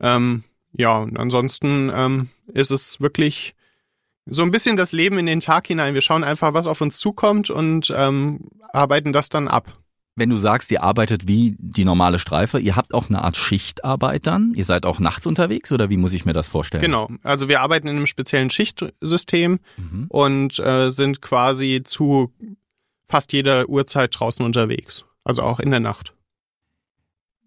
Ähm, 0.00 0.44
ja, 0.72 0.98
und 0.98 1.18
ansonsten 1.18 1.90
ähm, 1.94 2.28
ist 2.46 2.70
es 2.70 3.00
wirklich 3.00 3.54
so 4.26 4.42
ein 4.42 4.50
bisschen 4.50 4.76
das 4.76 4.92
Leben 4.92 5.18
in 5.18 5.26
den 5.26 5.40
Tag 5.40 5.66
hinein. 5.66 5.94
Wir 5.94 6.02
schauen 6.02 6.24
einfach, 6.24 6.52
was 6.52 6.66
auf 6.66 6.80
uns 6.80 6.98
zukommt 6.98 7.50
und 7.50 7.92
ähm, 7.96 8.50
arbeiten 8.72 9.12
das 9.12 9.30
dann 9.30 9.48
ab. 9.48 9.72
Wenn 10.18 10.30
du 10.30 10.36
sagst, 10.36 10.70
ihr 10.72 10.82
arbeitet 10.82 11.28
wie 11.28 11.54
die 11.58 11.84
normale 11.84 12.18
Streife, 12.18 12.58
ihr 12.58 12.74
habt 12.74 12.92
auch 12.92 13.08
eine 13.08 13.22
Art 13.22 13.36
Schichtarbeit 13.36 14.26
dann? 14.26 14.52
Ihr 14.54 14.64
seid 14.64 14.84
auch 14.84 14.98
nachts 14.98 15.26
unterwegs 15.26 15.70
oder 15.70 15.90
wie 15.90 15.96
muss 15.96 16.12
ich 16.12 16.24
mir 16.24 16.32
das 16.32 16.48
vorstellen? 16.48 16.82
Genau, 16.82 17.08
also 17.22 17.48
wir 17.48 17.60
arbeiten 17.60 17.86
in 17.86 17.96
einem 17.96 18.06
speziellen 18.06 18.50
Schichtsystem 18.50 19.60
mhm. 19.76 20.06
und 20.08 20.58
äh, 20.58 20.90
sind 20.90 21.22
quasi 21.22 21.82
zu 21.84 22.32
fast 23.08 23.32
jeder 23.32 23.68
Uhrzeit 23.68 24.10
draußen 24.18 24.44
unterwegs, 24.44 25.04
also 25.22 25.42
auch 25.42 25.60
in 25.60 25.70
der 25.70 25.80
Nacht. 25.80 26.14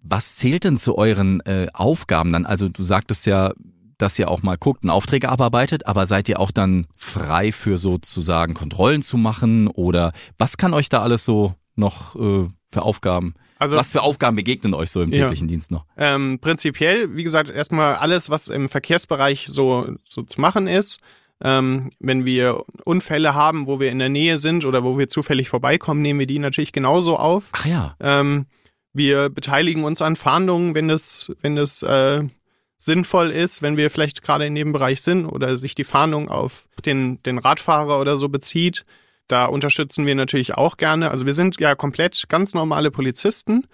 Was 0.01 0.37
zählt 0.37 0.63
denn 0.63 0.77
zu 0.77 0.97
euren 0.97 1.41
äh, 1.41 1.67
Aufgaben 1.73 2.31
dann? 2.31 2.45
Also 2.45 2.69
du 2.69 2.83
sagtest 2.83 3.25
ja, 3.25 3.53
dass 3.97 4.17
ihr 4.17 4.31
auch 4.31 4.43
mal 4.43 4.57
guckt 4.57 4.83
und 4.83 4.89
Aufträge 4.89 5.27
abarbeitet, 5.27 5.85
aber 5.85 6.05
seid 6.05 6.29
ihr 6.29 6.39
auch 6.39 6.51
dann 6.51 6.87
frei 6.95 7.51
für 7.51 7.77
sozusagen 7.77 8.53
Kontrollen 8.53 9.03
zu 9.03 9.17
machen 9.17 9.67
oder 9.67 10.13
was 10.37 10.57
kann 10.57 10.73
euch 10.73 10.87
da 10.87 11.01
alles 11.01 11.25
so 11.25 11.53
noch 11.75 12.15
äh, 12.15 12.47
für 12.71 12.83
Aufgaben? 12.83 13.35
Also, 13.59 13.77
was 13.77 13.91
für 13.91 14.01
Aufgaben 14.01 14.35
begegnen 14.35 14.73
euch 14.73 14.89
so 14.89 15.01
im 15.01 15.11
täglichen 15.11 15.47
ja. 15.47 15.51
Dienst 15.51 15.69
noch? 15.69 15.85
Ähm, 15.95 16.39
prinzipiell, 16.39 17.15
wie 17.15 17.23
gesagt, 17.23 17.49
erstmal 17.49 17.95
alles, 17.95 18.29
was 18.29 18.47
im 18.47 18.69
Verkehrsbereich 18.69 19.45
so, 19.47 19.87
so 20.07 20.23
zu 20.23 20.41
machen 20.41 20.67
ist. 20.67 20.99
Ähm, 21.43 21.91
wenn 21.99 22.25
wir 22.25 22.63
Unfälle 22.85 23.33
haben, 23.33 23.67
wo 23.67 23.79
wir 23.79 23.91
in 23.91 23.99
der 23.99 24.09
Nähe 24.09 24.39
sind 24.39 24.65
oder 24.65 24.83
wo 24.83 24.97
wir 24.97 25.09
zufällig 25.09 25.49
vorbeikommen, 25.49 26.01
nehmen 26.01 26.19
wir 26.19 26.27
die 26.27 26.39
natürlich 26.39 26.71
genauso 26.71 27.17
auf. 27.17 27.49
Ach 27.51 27.65
ja. 27.65 27.95
Ähm, 27.99 28.45
wir 28.93 29.29
beteiligen 29.29 29.83
uns 29.83 30.01
an 30.01 30.15
Fahndungen, 30.15 30.75
wenn 30.75 30.87
das, 30.87 31.31
wenn 31.41 31.55
das 31.55 31.81
äh, 31.81 32.23
sinnvoll 32.77 33.29
ist, 33.29 33.61
wenn 33.61 33.77
wir 33.77 33.91
vielleicht 33.91 34.23
gerade 34.23 34.45
in 34.45 34.55
dem 34.55 34.73
Bereich 34.73 35.01
sind 35.01 35.25
oder 35.25 35.57
sich 35.57 35.75
die 35.75 35.83
Fahndung 35.83 36.29
auf 36.29 36.67
den, 36.85 37.21
den 37.23 37.37
Radfahrer 37.37 37.99
oder 37.99 38.17
so 38.17 38.27
bezieht. 38.27 38.85
Da 39.31 39.45
unterstützen 39.45 40.05
wir 40.05 40.13
natürlich 40.13 40.55
auch 40.55 40.75
gerne. 40.75 41.09
Also 41.09 41.25
wir 41.25 41.33
sind 41.33 41.57
ja 41.61 41.73
komplett 41.73 42.25
ganz 42.27 42.53
normale 42.53 42.91
Polizisten. 42.91 43.65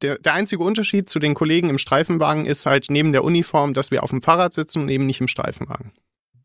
Der, 0.00 0.18
der 0.18 0.32
einzige 0.32 0.62
Unterschied 0.62 1.10
zu 1.10 1.18
den 1.18 1.34
Kollegen 1.34 1.68
im 1.68 1.76
Streifenwagen 1.76 2.46
ist 2.46 2.64
halt 2.64 2.86
neben 2.88 3.12
der 3.12 3.22
Uniform, 3.22 3.74
dass 3.74 3.90
wir 3.90 4.02
auf 4.02 4.08
dem 4.08 4.22
Fahrrad 4.22 4.54
sitzen 4.54 4.80
und 4.80 4.88
eben 4.88 5.04
nicht 5.04 5.20
im 5.20 5.28
Streifenwagen. 5.28 5.92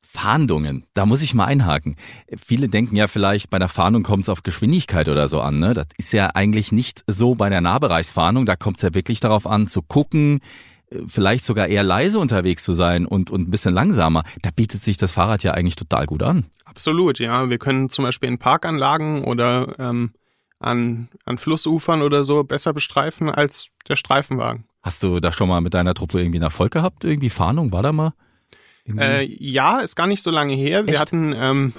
Fahndungen, 0.02 0.86
da 0.94 1.06
muss 1.06 1.22
ich 1.22 1.34
mal 1.34 1.46
einhaken. 1.46 1.96
Viele 2.46 2.68
denken 2.68 2.98
ja 2.98 3.08
vielleicht, 3.08 3.50
bei 3.50 3.58
der 3.58 3.70
Fahndung 3.70 4.04
kommt 4.04 4.24
es 4.24 4.30
auf 4.30 4.44
Geschwindigkeit 4.44 5.08
oder 5.08 5.30
so 5.30 5.40
an. 5.40 5.60
Ne? 5.60 5.74
Das 5.74 5.88
ist 5.98 6.12
ja 6.12 6.32
eigentlich 6.34 6.74
nicht 6.74 7.06
so 7.08 7.36
bei 7.36 7.48
der 7.48 7.62
Nahbereichsfahndung. 7.62 8.44
Da 8.44 8.58
kommt 8.58 8.76
es 8.76 8.84
ja 8.84 8.94
wirklich 8.94 9.22
darauf 9.22 9.48
an, 9.48 9.68
zu 9.68 9.82
gucken, 9.82 10.42
vielleicht 11.08 11.46
sogar 11.46 11.68
eher 11.68 11.84
leise 11.84 12.20
unterwegs 12.20 12.64
zu 12.64 12.74
sein 12.74 13.06
und, 13.06 13.32
und 13.32 13.48
ein 13.48 13.52
bisschen 13.52 13.74
langsamer. 13.74 14.24
Da 14.42 14.50
bietet 14.52 14.84
sich 14.84 14.98
das 14.98 15.12
Fahrrad 15.12 15.44
ja 15.44 15.54
eigentlich 15.54 15.76
total 15.76 16.06
gut 16.06 16.24
an. 16.24 16.46
Absolut, 16.66 17.20
ja. 17.20 17.50
Wir 17.50 17.58
können 17.58 17.90
zum 17.90 18.04
Beispiel 18.04 18.30
in 18.30 18.38
Parkanlagen 18.38 19.24
oder 19.24 19.76
ähm, 19.80 20.12
an, 20.60 21.10
an 21.26 21.38
Flussufern 21.38 22.02
oder 22.02 22.24
so 22.24 22.44
besser 22.44 22.74
bestreifen 22.74 23.30
als 23.30 23.68
der 23.88 23.96
Streifenwagen. 23.96 24.66
Hast 24.84 25.04
du 25.04 25.20
da 25.20 25.32
schon 25.32 25.48
mal 25.48 25.62
mit 25.62 25.74
deiner 25.74 25.94
Truppe 25.94 26.20
irgendwie 26.20 26.38
einen 26.38 26.44
Erfolg 26.44 26.72
gehabt? 26.72 27.04
Irgendwie 27.04 27.30
Fahndung? 27.30 27.72
War 27.72 27.84
da 27.84 27.92
mal? 27.92 28.14
Äh, 28.98 29.26
ja, 29.26 29.80
ist 29.80 29.96
gar 29.96 30.08
nicht 30.08 30.24
so 30.24 30.32
lange 30.32 30.56
her. 30.56 30.86
Wir 30.86 30.94
Echt? 30.94 31.02
hatten 31.02 31.34
ähm, 31.36 31.74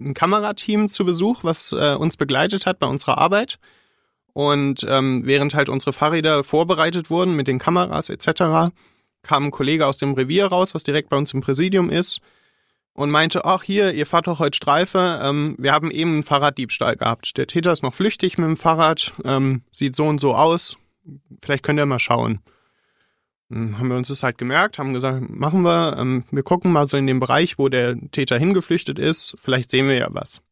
ein 0.00 0.14
Kamerateam 0.14 0.88
zu 0.88 1.04
Besuch, 1.04 1.42
was 1.42 1.72
äh, 1.72 1.94
uns 1.94 2.16
begleitet 2.16 2.64
hat 2.64 2.78
bei 2.78 2.86
unserer 2.86 3.18
Arbeit. 3.18 3.58
Und 4.38 4.86
ähm, 4.88 5.22
während 5.24 5.56
halt 5.56 5.68
unsere 5.68 5.92
Fahrräder 5.92 6.44
vorbereitet 6.44 7.10
wurden 7.10 7.34
mit 7.34 7.48
den 7.48 7.58
Kameras 7.58 8.08
etc., 8.08 8.70
kam 9.24 9.46
ein 9.46 9.50
Kollege 9.50 9.84
aus 9.84 9.98
dem 9.98 10.14
Revier 10.14 10.46
raus, 10.46 10.76
was 10.76 10.84
direkt 10.84 11.08
bei 11.08 11.16
uns 11.16 11.34
im 11.34 11.40
Präsidium 11.40 11.90
ist, 11.90 12.20
und 12.92 13.10
meinte, 13.10 13.44
ach 13.44 13.64
hier, 13.64 13.92
ihr 13.94 14.06
fahrt 14.06 14.28
doch 14.28 14.38
heute 14.38 14.56
Streife, 14.56 15.18
ähm, 15.24 15.56
wir 15.58 15.72
haben 15.72 15.90
eben 15.90 16.12
einen 16.12 16.22
Fahrraddiebstahl 16.22 16.94
gehabt. 16.94 17.36
Der 17.36 17.48
Täter 17.48 17.72
ist 17.72 17.82
noch 17.82 17.94
flüchtig 17.94 18.38
mit 18.38 18.46
dem 18.46 18.56
Fahrrad, 18.56 19.12
ähm, 19.24 19.62
sieht 19.72 19.96
so 19.96 20.04
und 20.04 20.20
so 20.20 20.36
aus, 20.36 20.76
vielleicht 21.42 21.64
könnt 21.64 21.80
ihr 21.80 21.86
mal 21.86 21.98
schauen. 21.98 22.38
Haben 23.50 23.88
wir 23.88 23.96
uns 23.96 24.06
das 24.06 24.22
halt 24.22 24.38
gemerkt, 24.38 24.78
haben 24.78 24.94
gesagt, 24.94 25.28
machen 25.28 25.62
wir, 25.62 25.96
ähm, 25.98 26.22
wir 26.30 26.44
gucken 26.44 26.70
mal 26.70 26.86
so 26.86 26.96
in 26.96 27.08
den 27.08 27.18
Bereich, 27.18 27.58
wo 27.58 27.68
der 27.68 27.96
Täter 28.12 28.38
hingeflüchtet 28.38 29.00
ist, 29.00 29.34
vielleicht 29.40 29.72
sehen 29.72 29.88
wir 29.88 29.96
ja 29.96 30.06
was. 30.12 30.42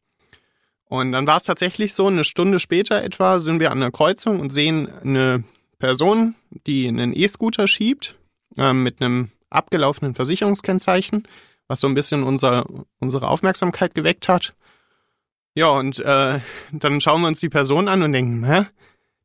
Und 0.89 1.11
dann 1.11 1.27
war 1.27 1.37
es 1.37 1.43
tatsächlich 1.43 1.93
so, 1.93 2.07
eine 2.07 2.23
Stunde 2.23 2.59
später 2.59 3.03
etwa 3.03 3.39
sind 3.39 3.59
wir 3.59 3.71
an 3.71 3.79
der 3.79 3.91
Kreuzung 3.91 4.39
und 4.39 4.53
sehen 4.53 4.89
eine 5.01 5.43
Person, 5.79 6.35
die 6.65 6.87
einen 6.87 7.13
E-Scooter 7.15 7.67
schiebt, 7.67 8.15
äh, 8.57 8.73
mit 8.73 9.01
einem 9.01 9.31
abgelaufenen 9.49 10.15
Versicherungskennzeichen, 10.15 11.27
was 11.67 11.81
so 11.81 11.87
ein 11.87 11.93
bisschen 11.93 12.23
unser, 12.23 12.65
unsere 12.99 13.27
Aufmerksamkeit 13.27 13.95
geweckt 13.95 14.29
hat. 14.29 14.53
Ja, 15.55 15.69
und 15.69 15.99
äh, 15.99 16.39
dann 16.71 17.01
schauen 17.01 17.21
wir 17.21 17.27
uns 17.27 17.39
die 17.39 17.49
Person 17.49 17.87
an 17.87 18.01
und 18.03 18.13
denken, 18.13 18.45
hä, 18.45 18.67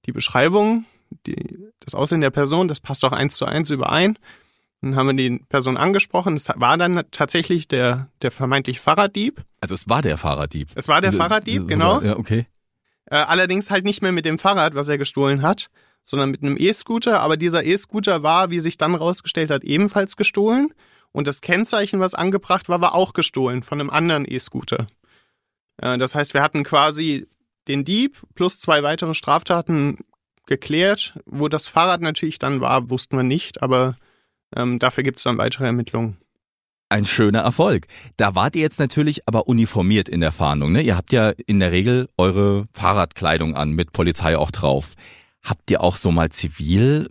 die 0.07 0.13
Beschreibung 0.13 0.85
die, 1.27 1.59
das 1.81 1.95
Aussehen 1.95 2.21
der 2.21 2.31
Person, 2.31 2.69
das 2.69 2.81
passt 2.81 3.05
auch 3.05 3.13
eins 3.13 3.37
zu 3.37 3.45
eins 3.45 3.71
überein. 3.71 4.19
Dann 4.83 4.97
haben 4.97 5.07
wir 5.07 5.15
die 5.15 5.39
Person 5.49 5.77
angesprochen. 5.77 6.35
Es 6.35 6.49
war 6.57 6.77
dann 6.77 7.05
tatsächlich 7.13 7.69
der, 7.69 8.09
der 8.21 8.33
vermeintlich 8.33 8.81
Fahrraddieb. 8.81 9.45
Also 9.61 9.75
es 9.75 9.89
war 9.89 10.03
der 10.03 10.19
Fahrraddieb. 10.19 10.71
Es 10.75 10.89
war 10.89 11.01
der 11.01 11.11
also, 11.11 11.19
Fahrraddieb, 11.19 11.69
genau. 11.69 12.03
Ja, 12.03 12.19
okay. 12.19 12.47
Äh, 13.07 13.17
allerdings 13.17 13.71
halt 13.71 13.85
nicht 13.85 14.03
mehr 14.03 14.11
mit 14.11 14.25
dem 14.25 14.41
Fahrrad, 14.41 14.75
was 14.75 14.89
er 14.89 14.99
gestohlen 14.99 15.43
hat, 15.43 15.69
sondern 16.03 16.31
mit 16.31 16.43
einem 16.43 16.57
E-Scooter. 16.59 17.21
Aber 17.21 17.37
dieser 17.37 17.65
E-Scooter 17.65 18.25
war, 18.25 18.51
wie 18.51 18.59
sich 18.59 18.77
dann 18.77 18.97
rausgestellt 18.97 19.53
hat, 19.53 19.63
ebenfalls 19.63 20.17
gestohlen. 20.17 20.75
Und 21.13 21.29
das 21.29 21.43
Kennzeichen, 21.43 22.01
was 22.01 22.15
angebracht 22.15 22.69
war, 22.69 22.81
war 22.81 22.97
auch 22.97 23.13
gestohlen 23.13 23.63
von 23.63 23.81
einem 23.81 23.91
anderen 23.91 24.25
E-Scooter. 24.29 24.89
Äh, 25.77 25.97
das 25.97 26.17
heißt, 26.17 26.35
wir 26.35 26.43
hatten 26.43 26.65
quasi 26.65 27.29
den 27.69 27.85
Dieb 27.85 28.21
plus 28.35 28.59
zwei 28.59 28.83
weitere 28.83 29.15
Straftaten 29.15 29.99
geklärt. 30.47 31.17
Wo 31.25 31.49
das 31.49 31.69
Fahrrad 31.69 32.01
natürlich 32.01 32.41
dann 32.41 32.61
war, 32.61 32.91
wussten 32.91 33.17
wir 33.17 33.23
nicht, 33.23 33.63
aber 33.63 33.97
ähm, 34.57 34.79
dafür 34.79 35.05
gibt 35.05 35.19
es 35.19 35.25
dann 35.25 35.39
weitere 35.39 35.67
Ermittlungen. 35.67 36.17
Ein 36.89 37.07
schöner 37.07 37.41
Erfolg. 37.41 37.87
Da 38.19 38.35
wart 38.35 38.55
ihr 38.55 38.61
jetzt 38.61 38.79
natürlich 38.79 39.27
aber 39.27 39.49
uniformiert 39.49 40.11
in 40.11 40.21
der 40.21 40.31
Fahndung. 40.31 40.73
Ne? 40.73 40.83
Ihr 40.83 40.97
habt 40.97 41.11
ja 41.11 41.31
in 41.31 41.59
der 41.59 41.73
Regel 41.73 42.11
eure 42.19 42.67
Fahrradkleidung 42.75 43.57
an, 43.57 43.73
mit 43.73 43.93
Polizei 43.93 44.37
auch 44.37 44.51
drauf. 44.51 44.91
Habt 45.43 45.71
ihr 45.71 45.81
auch 45.81 45.97
so 45.97 46.11
mal 46.11 46.29
zivil 46.29 47.09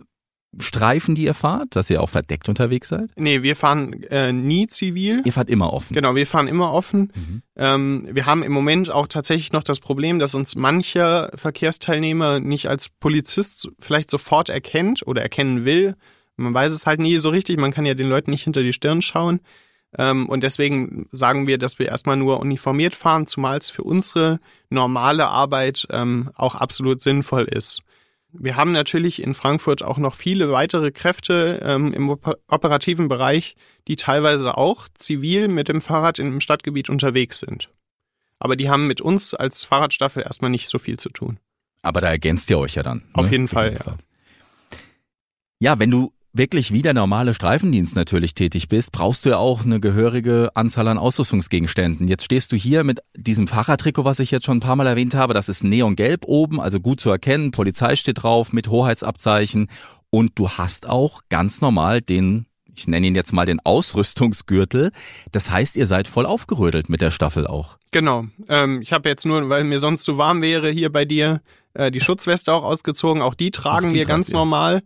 Streifen, 0.60 1.14
die 1.14 1.24
ihr 1.24 1.34
fahrt, 1.34 1.74
dass 1.76 1.88
ihr 1.88 2.02
auch 2.02 2.10
verdeckt 2.10 2.48
unterwegs 2.48 2.90
seid? 2.90 3.10
Nee, 3.16 3.42
wir 3.42 3.56
fahren 3.56 4.02
äh, 4.04 4.32
nie 4.32 4.66
zivil. 4.66 5.22
Ihr 5.24 5.32
fahrt 5.32 5.48
immer 5.48 5.72
offen. 5.72 5.94
Genau, 5.94 6.14
wir 6.14 6.26
fahren 6.26 6.46
immer 6.46 6.72
offen. 6.72 7.10
Mhm. 7.14 7.42
Ähm, 7.56 8.08
wir 8.12 8.26
haben 8.26 8.42
im 8.42 8.52
Moment 8.52 8.90
auch 8.90 9.06
tatsächlich 9.06 9.52
noch 9.52 9.62
das 9.62 9.80
Problem, 9.80 10.18
dass 10.18 10.34
uns 10.34 10.54
mancher 10.54 11.30
Verkehrsteilnehmer 11.34 12.38
nicht 12.38 12.68
als 12.68 12.90
Polizist 12.90 13.68
vielleicht 13.80 14.10
sofort 14.10 14.50
erkennt 14.50 15.06
oder 15.06 15.22
erkennen 15.22 15.64
will. 15.64 15.96
Man 16.42 16.54
weiß 16.54 16.72
es 16.72 16.86
halt 16.86 17.00
nie 17.00 17.16
so 17.18 17.30
richtig, 17.30 17.58
man 17.58 17.72
kann 17.72 17.86
ja 17.86 17.94
den 17.94 18.08
Leuten 18.08 18.30
nicht 18.30 18.44
hinter 18.44 18.62
die 18.62 18.72
Stirn 18.72 19.02
schauen. 19.02 19.40
Ähm, 19.96 20.28
und 20.28 20.42
deswegen 20.42 21.06
sagen 21.12 21.46
wir, 21.46 21.58
dass 21.58 21.78
wir 21.78 21.88
erstmal 21.88 22.16
nur 22.16 22.40
uniformiert 22.40 22.94
fahren, 22.94 23.26
zumal 23.26 23.58
es 23.58 23.68
für 23.68 23.82
unsere 23.82 24.40
normale 24.70 25.26
Arbeit 25.26 25.86
ähm, 25.90 26.30
auch 26.34 26.54
absolut 26.54 27.02
sinnvoll 27.02 27.44
ist. 27.44 27.82
Wir 28.32 28.56
haben 28.56 28.72
natürlich 28.72 29.22
in 29.22 29.34
Frankfurt 29.34 29.82
auch 29.82 29.98
noch 29.98 30.14
viele 30.14 30.50
weitere 30.50 30.90
Kräfte 30.90 31.60
ähm, 31.62 31.92
im 31.92 32.08
operativen 32.08 33.08
Bereich, 33.08 33.56
die 33.88 33.96
teilweise 33.96 34.56
auch 34.56 34.88
zivil 34.94 35.48
mit 35.48 35.68
dem 35.68 35.82
Fahrrad 35.82 36.18
im 36.18 36.40
Stadtgebiet 36.40 36.88
unterwegs 36.88 37.40
sind. 37.40 37.68
Aber 38.38 38.56
die 38.56 38.70
haben 38.70 38.86
mit 38.86 39.02
uns 39.02 39.34
als 39.34 39.64
Fahrradstaffel 39.64 40.22
erstmal 40.22 40.50
nicht 40.50 40.68
so 40.68 40.78
viel 40.78 40.98
zu 40.98 41.10
tun. 41.10 41.38
Aber 41.82 42.00
da 42.00 42.08
ergänzt 42.08 42.48
ihr 42.48 42.58
euch 42.58 42.74
ja 42.74 42.82
dann. 42.82 42.98
Ne? 42.98 43.04
Auf 43.12 43.30
jeden 43.30 43.48
Fall, 43.48 43.74
ja. 43.74 43.96
Ja, 45.58 45.78
wenn 45.78 45.90
du 45.90 46.12
wirklich 46.32 46.72
wie 46.72 46.82
der 46.82 46.94
normale 46.94 47.34
Streifendienst 47.34 47.94
natürlich 47.94 48.34
tätig 48.34 48.68
bist, 48.68 48.92
brauchst 48.92 49.24
du 49.24 49.30
ja 49.30 49.36
auch 49.36 49.64
eine 49.64 49.80
gehörige 49.80 50.50
Anzahl 50.54 50.88
an 50.88 50.98
Ausrüstungsgegenständen. 50.98 52.08
Jetzt 52.08 52.24
stehst 52.24 52.52
du 52.52 52.56
hier 52.56 52.84
mit 52.84 53.00
diesem 53.16 53.48
Fahrradtrikot, 53.48 54.04
was 54.04 54.18
ich 54.18 54.30
jetzt 54.30 54.46
schon 54.46 54.58
ein 54.58 54.60
paar 54.60 54.76
Mal 54.76 54.86
erwähnt 54.86 55.14
habe. 55.14 55.34
Das 55.34 55.48
ist 55.48 55.64
neongelb 55.64 56.24
oben, 56.26 56.60
also 56.60 56.80
gut 56.80 57.00
zu 57.00 57.10
erkennen. 57.10 57.50
Polizei 57.50 57.96
steht 57.96 58.22
drauf 58.22 58.52
mit 58.52 58.68
Hoheitsabzeichen. 58.68 59.68
Und 60.10 60.32
du 60.34 60.50
hast 60.50 60.88
auch 60.88 61.22
ganz 61.28 61.60
normal 61.60 62.00
den 62.00 62.46
ich 62.74 62.88
nenne 62.88 63.06
ihn 63.06 63.14
jetzt 63.14 63.32
mal 63.32 63.46
den 63.46 63.60
Ausrüstungsgürtel. 63.60 64.92
Das 65.30 65.50
heißt, 65.50 65.76
ihr 65.76 65.86
seid 65.86 66.08
voll 66.08 66.26
aufgerödelt 66.26 66.88
mit 66.88 67.00
der 67.00 67.10
Staffel 67.10 67.46
auch. 67.46 67.76
Genau. 67.90 68.24
Ähm, 68.48 68.80
ich 68.80 68.92
habe 68.92 69.08
jetzt 69.08 69.26
nur, 69.26 69.48
weil 69.48 69.64
mir 69.64 69.78
sonst 69.78 70.04
zu 70.04 70.16
warm 70.16 70.40
wäre, 70.40 70.70
hier 70.70 70.90
bei 70.90 71.04
dir 71.04 71.42
äh, 71.74 71.90
die 71.90 72.00
Schutzweste 72.00 72.52
auch 72.52 72.64
ausgezogen. 72.64 73.22
Auch 73.22 73.34
die 73.34 73.50
tragen 73.50 73.88
auch 73.88 73.90
die 73.90 73.98
wir 73.98 74.06
ganz 74.06 74.30
ihr. 74.30 74.36
normal. 74.36 74.82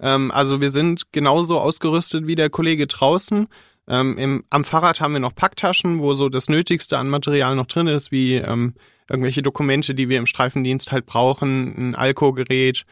Ähm, 0.00 0.30
also 0.30 0.60
wir 0.60 0.70
sind 0.70 1.12
genauso 1.12 1.58
ausgerüstet 1.58 2.26
wie 2.26 2.34
der 2.34 2.50
Kollege 2.50 2.86
draußen. 2.86 3.48
Ähm, 3.88 4.18
im, 4.18 4.44
am 4.50 4.64
Fahrrad 4.64 5.00
haben 5.00 5.14
wir 5.14 5.20
noch 5.20 5.34
Packtaschen, 5.34 6.00
wo 6.00 6.14
so 6.14 6.28
das 6.28 6.48
Nötigste 6.48 6.98
an 6.98 7.08
Material 7.08 7.56
noch 7.56 7.66
drin 7.66 7.86
ist, 7.86 8.12
wie 8.12 8.34
ähm, 8.34 8.74
irgendwelche 9.08 9.42
Dokumente, 9.42 9.94
die 9.94 10.08
wir 10.08 10.18
im 10.18 10.26
Streifendienst 10.26 10.92
halt 10.92 11.06
brauchen, 11.06 11.74
ein 11.76 11.94
Alkogerät, 11.94 12.84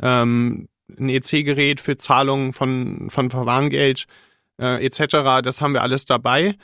ähm, 0.00 0.68
ein 0.98 1.08
EC-Gerät 1.08 1.80
für 1.80 1.96
Zahlungen 1.96 2.52
von, 2.52 3.08
von 3.08 3.30
Verwarngeld 3.30 4.06
äh, 4.60 4.84
etc. 4.84 5.42
Das 5.42 5.62
haben 5.62 5.72
wir 5.72 5.82
alles 5.82 6.04
dabei. 6.04 6.56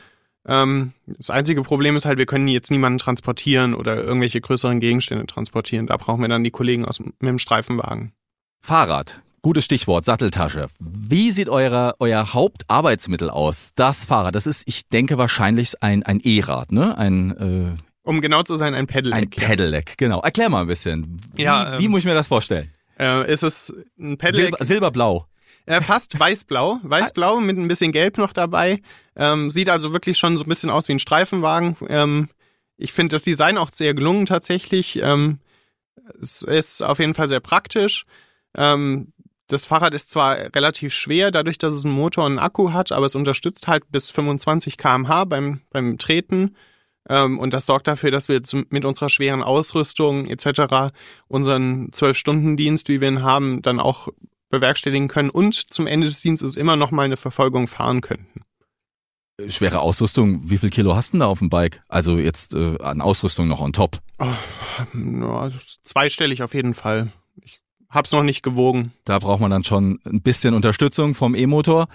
Ähm, 0.46 0.92
das 1.06 1.30
einzige 1.30 1.62
Problem 1.62 1.96
ist 1.96 2.04
halt, 2.04 2.18
wir 2.18 2.26
können 2.26 2.48
jetzt 2.48 2.70
niemanden 2.70 2.98
transportieren 2.98 3.74
oder 3.74 3.96
irgendwelche 4.02 4.40
größeren 4.40 4.80
Gegenstände 4.80 5.26
transportieren. 5.26 5.86
Da 5.86 5.96
brauchen 5.96 6.20
wir 6.20 6.28
dann 6.28 6.44
die 6.44 6.50
Kollegen 6.50 6.84
aus 6.84 7.00
mit 7.00 7.14
dem 7.22 7.38
Streifenwagen. 7.38 8.12
Fahrrad. 8.60 9.22
Gutes 9.42 9.64
Stichwort, 9.64 10.04
Satteltasche. 10.04 10.68
Wie 10.80 11.30
sieht 11.30 11.48
euer, 11.48 11.94
euer 12.00 12.34
Hauptarbeitsmittel 12.34 13.30
aus? 13.30 13.70
Das 13.76 14.04
Fahrrad, 14.04 14.34
das 14.34 14.46
ist, 14.46 14.64
ich 14.66 14.88
denke, 14.88 15.16
wahrscheinlich 15.16 15.82
ein, 15.82 16.02
ein 16.02 16.20
E-Rad, 16.22 16.72
ne? 16.72 16.98
Ein, 16.98 17.76
äh, 17.76 17.82
um 18.02 18.20
genau 18.20 18.42
zu 18.42 18.56
sein, 18.56 18.74
ein 18.74 18.86
Pedelec. 18.86 19.16
Ein 19.16 19.30
Pedelec, 19.30 19.88
ja. 19.90 19.94
genau. 19.98 20.20
Erklär 20.22 20.48
mal 20.48 20.62
ein 20.62 20.66
bisschen. 20.66 21.20
Wie, 21.34 21.42
ja, 21.42 21.74
ähm, 21.74 21.80
wie 21.80 21.88
muss 21.88 22.00
ich 22.00 22.04
mir 22.06 22.14
das 22.14 22.28
vorstellen? 22.28 22.72
Äh, 22.98 23.30
ist 23.30 23.42
es 23.42 23.72
ein 23.98 24.16
Pedelec? 24.18 24.46
Silber, 24.46 24.64
silberblau. 24.64 25.26
Äh, 25.66 25.82
fast 25.82 26.18
weißblau. 26.18 26.80
Weißblau 26.82 27.40
mit 27.40 27.58
ein 27.58 27.68
bisschen 27.68 27.92
Gelb 27.92 28.16
noch 28.16 28.32
dabei. 28.32 28.80
Ähm, 29.14 29.50
sieht 29.50 29.68
also 29.68 29.92
wirklich 29.92 30.16
schon 30.16 30.36
so 30.38 30.44
ein 30.44 30.48
bisschen 30.48 30.70
aus 30.70 30.88
wie 30.88 30.92
ein 30.92 30.98
Streifenwagen. 30.98 31.76
Ähm, 31.88 32.30
ich 32.78 32.92
finde 32.92 33.14
das 33.14 33.24
Design 33.24 33.58
auch 33.58 33.68
sehr 33.70 33.92
gelungen 33.92 34.24
tatsächlich. 34.24 35.00
Ähm, 35.02 35.40
es 36.22 36.42
ist 36.42 36.82
auf 36.82 36.98
jeden 36.98 37.12
Fall 37.12 37.28
sehr 37.28 37.40
praktisch. 37.40 38.06
Ähm, 38.56 39.12
das 39.48 39.64
Fahrrad 39.64 39.94
ist 39.94 40.10
zwar 40.10 40.36
relativ 40.54 40.94
schwer, 40.94 41.30
dadurch, 41.30 41.58
dass 41.58 41.72
es 41.72 41.84
einen 41.84 41.94
Motor 41.94 42.26
und 42.26 42.32
einen 42.32 42.38
Akku 42.38 42.72
hat, 42.72 42.92
aber 42.92 43.06
es 43.06 43.14
unterstützt 43.14 43.66
halt 43.66 43.90
bis 43.90 44.10
25 44.10 44.76
kmh 44.76 45.24
beim, 45.24 45.60
beim 45.70 45.98
Treten. 45.98 46.54
Ähm, 47.08 47.38
und 47.38 47.54
das 47.54 47.66
sorgt 47.66 47.86
dafür, 47.86 48.10
dass 48.10 48.28
wir 48.28 48.40
mit 48.68 48.84
unserer 48.84 49.08
schweren 49.08 49.42
Ausrüstung 49.42 50.26
etc. 50.26 50.92
unseren 51.26 51.92
Zwölf-Stunden-Dienst, 51.92 52.88
wie 52.88 53.00
wir 53.00 53.08
ihn 53.08 53.22
haben, 53.22 53.62
dann 53.62 53.80
auch 53.80 54.08
bewerkstelligen 54.50 55.08
können 55.08 55.30
und 55.30 55.54
zum 55.54 55.86
Ende 55.86 56.06
des 56.06 56.20
Dienstes 56.20 56.56
immer 56.56 56.76
noch 56.76 56.90
mal 56.90 57.02
eine 57.02 57.16
Verfolgung 57.16 57.66
fahren 57.66 58.00
könnten. 58.02 58.42
Schwere 59.48 59.80
Ausrüstung, 59.80 60.50
wie 60.50 60.58
viel 60.58 60.70
Kilo 60.70 60.96
hast 60.96 61.14
du 61.14 61.18
da 61.18 61.26
auf 61.26 61.38
dem 61.38 61.48
Bike? 61.48 61.82
Also 61.86 62.18
jetzt 62.18 62.54
äh, 62.54 62.76
an 62.82 63.00
Ausrüstung 63.00 63.46
noch 63.46 63.60
on 63.60 63.72
top? 63.72 63.98
Oh, 64.18 64.26
ja, 64.94 65.50
zweistellig 65.84 66.42
auf 66.42 66.54
jeden 66.54 66.74
Fall. 66.74 67.12
Hab's 67.90 68.12
noch 68.12 68.22
nicht 68.22 68.42
gewogen. 68.42 68.92
Da 69.04 69.18
braucht 69.18 69.40
man 69.40 69.50
dann 69.50 69.64
schon 69.64 70.00
ein 70.04 70.20
bisschen 70.20 70.54
Unterstützung 70.54 71.14
vom 71.14 71.34
E-Motor. 71.34 71.88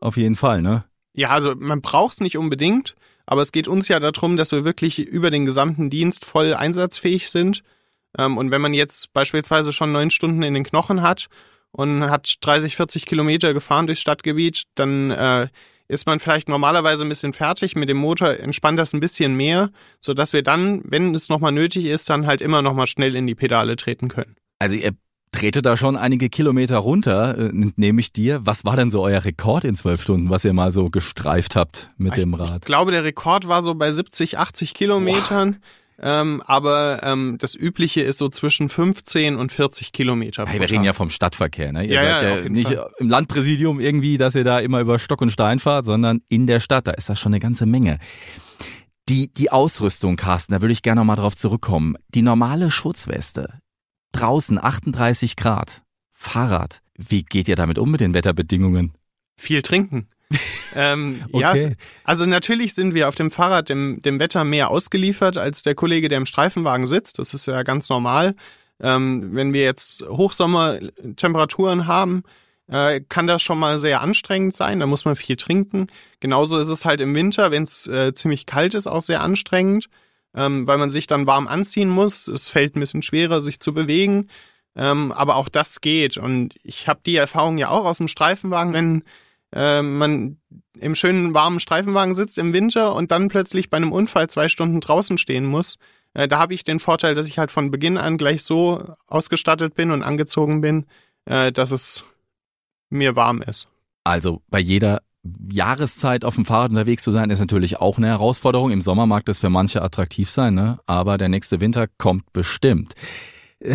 Auf 0.00 0.16
jeden 0.16 0.34
Fall, 0.34 0.62
ne? 0.62 0.84
Ja, 1.14 1.30
also 1.30 1.54
man 1.56 1.80
braucht's 1.80 2.20
nicht 2.20 2.36
unbedingt, 2.36 2.94
aber 3.26 3.42
es 3.42 3.52
geht 3.52 3.68
uns 3.68 3.88
ja 3.88 4.00
darum, 4.00 4.36
dass 4.36 4.52
wir 4.52 4.64
wirklich 4.64 4.98
über 4.98 5.30
den 5.30 5.44
gesamten 5.44 5.90
Dienst 5.90 6.24
voll 6.24 6.54
einsatzfähig 6.54 7.30
sind. 7.30 7.62
Ähm, 8.18 8.36
und 8.36 8.50
wenn 8.50 8.60
man 8.60 8.74
jetzt 8.74 9.12
beispielsweise 9.12 9.72
schon 9.72 9.92
neun 9.92 10.10
Stunden 10.10 10.42
in 10.42 10.54
den 10.54 10.64
Knochen 10.64 11.02
hat 11.02 11.28
und 11.70 12.02
hat 12.02 12.36
30, 12.40 12.76
40 12.76 13.06
Kilometer 13.06 13.54
gefahren 13.54 13.86
durchs 13.86 14.02
Stadtgebiet, 14.02 14.64
dann 14.74 15.10
äh, 15.10 15.48
ist 15.88 16.06
man 16.06 16.20
vielleicht 16.20 16.48
normalerweise 16.48 17.04
ein 17.04 17.08
bisschen 17.08 17.32
fertig. 17.32 17.76
Mit 17.76 17.88
dem 17.88 17.98
Motor 17.98 18.38
entspannt 18.38 18.78
das 18.78 18.92
ein 18.92 19.00
bisschen 19.00 19.34
mehr, 19.36 19.70
sodass 20.00 20.32
wir 20.32 20.42
dann, 20.42 20.82
wenn 20.84 21.14
es 21.14 21.28
nochmal 21.28 21.52
nötig 21.52 21.86
ist, 21.86 22.08
dann 22.10 22.26
halt 22.26 22.40
immer 22.40 22.62
nochmal 22.62 22.86
schnell 22.86 23.14
in 23.16 23.26
die 23.26 23.34
Pedale 23.34 23.76
treten 23.76 24.08
können. 24.08 24.36
Also 24.58 24.76
ihr 24.76 24.92
trete 25.32 25.62
da 25.62 25.76
schon 25.76 25.96
einige 25.96 26.28
Kilometer 26.28 26.76
runter, 26.76 27.36
äh, 27.36 27.50
nehme 27.76 28.00
ich 28.00 28.12
dir. 28.12 28.40
Was 28.44 28.64
war 28.64 28.76
denn 28.76 28.90
so 28.90 29.02
euer 29.02 29.24
Rekord 29.24 29.64
in 29.64 29.74
zwölf 29.74 30.02
Stunden, 30.02 30.30
was 30.30 30.44
ihr 30.44 30.52
mal 30.52 30.70
so 30.70 30.90
gestreift 30.90 31.56
habt 31.56 31.90
mit 31.96 32.12
ich, 32.12 32.20
dem 32.20 32.34
Rad? 32.34 32.62
Ich 32.62 32.66
glaube, 32.66 32.92
der 32.92 33.04
Rekord 33.04 33.48
war 33.48 33.62
so 33.62 33.74
bei 33.74 33.90
70, 33.90 34.38
80 34.38 34.74
Kilometern. 34.74 35.56
Ähm, 36.04 36.42
aber 36.46 37.00
ähm, 37.04 37.36
das 37.38 37.54
Übliche 37.54 38.00
ist 38.00 38.18
so 38.18 38.28
zwischen 38.28 38.68
15 38.68 39.36
und 39.36 39.52
40 39.52 39.92
Kilometer. 39.92 40.46
Hey, 40.46 40.60
wir 40.60 40.68
reden 40.68 40.82
ja 40.82 40.94
vom 40.94 41.10
Stadtverkehr, 41.10 41.72
ne? 41.72 41.84
Ihr 41.84 41.94
ja, 41.94 42.18
seid 42.18 42.22
ja, 42.22 42.42
ja 42.42 42.48
nicht 42.48 42.72
Fall. 42.72 42.90
im 42.98 43.08
Landpräsidium 43.08 43.78
irgendwie, 43.78 44.18
dass 44.18 44.34
ihr 44.34 44.42
da 44.42 44.58
immer 44.58 44.80
über 44.80 44.98
Stock 44.98 45.20
und 45.20 45.30
Stein 45.30 45.60
fahrt, 45.60 45.84
sondern 45.84 46.22
in 46.28 46.48
der 46.48 46.58
Stadt. 46.58 46.88
Da 46.88 46.92
ist 46.92 47.08
das 47.08 47.20
schon 47.20 47.32
eine 47.32 47.40
ganze 47.40 47.66
Menge. 47.66 47.98
Die, 49.08 49.32
die 49.32 49.52
Ausrüstung, 49.52 50.16
Carsten, 50.16 50.52
da 50.52 50.60
würde 50.60 50.72
ich 50.72 50.82
gerne 50.82 51.00
nochmal 51.00 51.16
drauf 51.16 51.36
zurückkommen. 51.36 51.96
Die 52.08 52.22
normale 52.22 52.70
Schutzweste, 52.70 53.60
Draußen 54.12 54.62
38 54.62 55.36
Grad. 55.36 55.82
Fahrrad. 56.12 56.80
Wie 56.96 57.24
geht 57.24 57.48
ihr 57.48 57.56
damit 57.56 57.78
um 57.78 57.90
mit 57.90 58.00
den 58.00 58.14
Wetterbedingungen? 58.14 58.92
Viel 59.36 59.62
trinken. 59.62 60.08
ähm, 60.74 61.22
okay. 61.32 61.68
Ja, 61.68 61.74
also 62.04 62.26
natürlich 62.26 62.74
sind 62.74 62.94
wir 62.94 63.08
auf 63.08 63.16
dem 63.16 63.30
Fahrrad 63.30 63.68
dem, 63.68 64.00
dem 64.02 64.18
Wetter 64.20 64.44
mehr 64.44 64.70
ausgeliefert 64.70 65.36
als 65.36 65.62
der 65.62 65.74
Kollege, 65.74 66.08
der 66.08 66.18
im 66.18 66.26
Streifenwagen 66.26 66.86
sitzt. 66.86 67.18
Das 67.18 67.34
ist 67.34 67.46
ja 67.46 67.62
ganz 67.62 67.88
normal. 67.88 68.34
Ähm, 68.80 69.34
wenn 69.34 69.52
wir 69.52 69.62
jetzt 69.62 70.04
Hochsommertemperaturen 70.08 71.86
haben, 71.86 72.22
äh, 72.68 73.00
kann 73.00 73.26
das 73.26 73.42
schon 73.42 73.58
mal 73.58 73.78
sehr 73.78 74.00
anstrengend 74.00 74.54
sein. 74.54 74.80
Da 74.80 74.86
muss 74.86 75.04
man 75.04 75.16
viel 75.16 75.36
trinken. 75.36 75.88
Genauso 76.20 76.58
ist 76.58 76.68
es 76.68 76.84
halt 76.84 77.00
im 77.00 77.14
Winter, 77.14 77.50
wenn 77.50 77.64
es 77.64 77.86
äh, 77.86 78.14
ziemlich 78.14 78.46
kalt 78.46 78.74
ist, 78.74 78.86
auch 78.86 79.02
sehr 79.02 79.20
anstrengend 79.20 79.88
ähm, 80.34 80.66
weil 80.66 80.78
man 80.78 80.90
sich 80.90 81.06
dann 81.06 81.26
warm 81.26 81.46
anziehen 81.48 81.88
muss. 81.88 82.28
Es 82.28 82.48
fällt 82.48 82.76
ein 82.76 82.80
bisschen 82.80 83.02
schwerer, 83.02 83.42
sich 83.42 83.60
zu 83.60 83.74
bewegen. 83.74 84.28
Ähm, 84.74 85.12
aber 85.12 85.36
auch 85.36 85.48
das 85.48 85.80
geht. 85.80 86.16
Und 86.16 86.54
ich 86.62 86.88
habe 86.88 87.00
die 87.04 87.16
Erfahrung 87.16 87.58
ja 87.58 87.68
auch 87.68 87.84
aus 87.84 87.98
dem 87.98 88.08
Streifenwagen, 88.08 88.72
wenn 88.72 89.04
äh, 89.54 89.82
man 89.82 90.38
im 90.78 90.94
schönen 90.94 91.34
warmen 91.34 91.60
Streifenwagen 91.60 92.14
sitzt 92.14 92.38
im 92.38 92.54
Winter 92.54 92.94
und 92.94 93.10
dann 93.10 93.28
plötzlich 93.28 93.68
bei 93.68 93.76
einem 93.76 93.92
Unfall 93.92 94.30
zwei 94.30 94.48
Stunden 94.48 94.80
draußen 94.80 95.18
stehen 95.18 95.44
muss. 95.44 95.78
Äh, 96.14 96.28
da 96.28 96.38
habe 96.38 96.54
ich 96.54 96.64
den 96.64 96.78
Vorteil, 96.78 97.14
dass 97.14 97.28
ich 97.28 97.38
halt 97.38 97.50
von 97.50 97.70
Beginn 97.70 97.98
an 97.98 98.16
gleich 98.16 98.42
so 98.42 98.82
ausgestattet 99.06 99.74
bin 99.74 99.90
und 99.90 100.02
angezogen 100.02 100.62
bin, 100.62 100.86
äh, 101.26 101.52
dass 101.52 101.70
es 101.70 102.04
mir 102.88 103.14
warm 103.16 103.42
ist. 103.42 103.68
Also 104.04 104.42
bei 104.48 104.58
jeder 104.58 105.02
Jahreszeit 105.24 106.24
auf 106.24 106.34
dem 106.34 106.44
Fahrrad 106.44 106.70
unterwegs 106.70 107.02
zu 107.04 107.12
sein, 107.12 107.30
ist 107.30 107.38
natürlich 107.38 107.80
auch 107.80 107.98
eine 107.98 108.08
Herausforderung. 108.08 108.70
Im 108.70 108.82
Sommer 108.82 109.06
mag 109.06 109.24
das 109.24 109.38
für 109.38 109.50
manche 109.50 109.82
attraktiv 109.82 110.30
sein, 110.30 110.54
ne? 110.54 110.80
aber 110.86 111.18
der 111.18 111.28
nächste 111.28 111.60
Winter 111.60 111.86
kommt 111.98 112.32
bestimmt. 112.32 112.94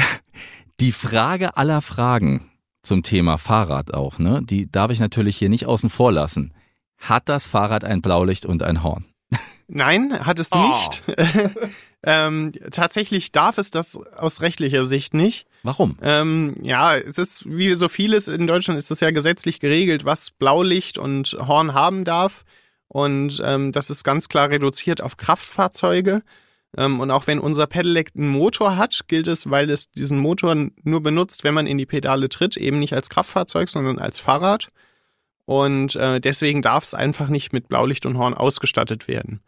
Die 0.79 0.91
Frage 0.91 1.57
aller 1.57 1.81
Fragen 1.81 2.51
zum 2.83 3.03
Thema 3.03 3.37
Fahrrad 3.37 3.93
auch, 3.93 4.19
ne? 4.19 4.41
die 4.43 4.71
darf 4.71 4.91
ich 4.91 4.99
natürlich 4.99 5.35
hier 5.35 5.49
nicht 5.49 5.65
außen 5.65 5.89
vor 5.89 6.11
lassen. 6.11 6.53
Hat 6.99 7.27
das 7.29 7.47
Fahrrad 7.47 7.83
ein 7.83 8.01
Blaulicht 8.01 8.45
und 8.45 8.61
ein 8.61 8.83
Horn? 8.83 9.05
Nein, 9.67 10.25
hat 10.25 10.39
es 10.39 10.51
oh. 10.51 10.67
nicht. 10.67 11.03
ähm, 12.03 12.51
tatsächlich 12.71 13.31
darf 13.31 13.57
es 13.57 13.71
das 13.71 13.97
aus 13.97 14.41
rechtlicher 14.41 14.85
Sicht 14.85 15.13
nicht. 15.15 15.46
Warum? 15.67 15.97
Ähm, 16.01 16.55
ja, 16.61 16.95
es 16.95 17.17
ist 17.17 17.45
wie 17.45 17.73
so 17.73 17.89
vieles 17.89 18.29
in 18.29 18.47
Deutschland 18.47 18.79
ist 18.79 18.89
es 18.89 19.01
ja 19.01 19.11
gesetzlich 19.11 19.59
geregelt, 19.59 20.05
was 20.05 20.31
Blaulicht 20.31 20.97
und 20.97 21.35
Horn 21.45 21.73
haben 21.73 22.05
darf. 22.05 22.45
Und 22.87 23.41
ähm, 23.43 23.73
das 23.73 23.89
ist 23.89 24.05
ganz 24.05 24.29
klar 24.29 24.49
reduziert 24.49 25.03
auf 25.03 25.17
Kraftfahrzeuge. 25.17 26.23
Ähm, 26.77 27.01
und 27.01 27.11
auch 27.11 27.27
wenn 27.27 27.39
unser 27.39 27.67
Pedelec 27.67 28.11
einen 28.15 28.29
Motor 28.29 28.77
hat, 28.77 29.09
gilt 29.09 29.27
es, 29.27 29.49
weil 29.49 29.69
es 29.69 29.91
diesen 29.91 30.19
Motor 30.19 30.55
nur 30.83 31.03
benutzt, 31.03 31.43
wenn 31.43 31.53
man 31.53 31.67
in 31.67 31.77
die 31.77 31.85
Pedale 31.85 32.29
tritt, 32.29 32.55
eben 32.55 32.79
nicht 32.79 32.93
als 32.93 33.09
Kraftfahrzeug, 33.09 33.67
sondern 33.67 33.99
als 33.99 34.21
Fahrrad. 34.21 34.69
Und 35.43 35.97
äh, 35.97 36.21
deswegen 36.21 36.61
darf 36.61 36.85
es 36.85 36.93
einfach 36.93 37.27
nicht 37.27 37.51
mit 37.51 37.67
Blaulicht 37.67 38.05
und 38.05 38.17
Horn 38.17 38.35
ausgestattet 38.35 39.09
werden. 39.09 39.41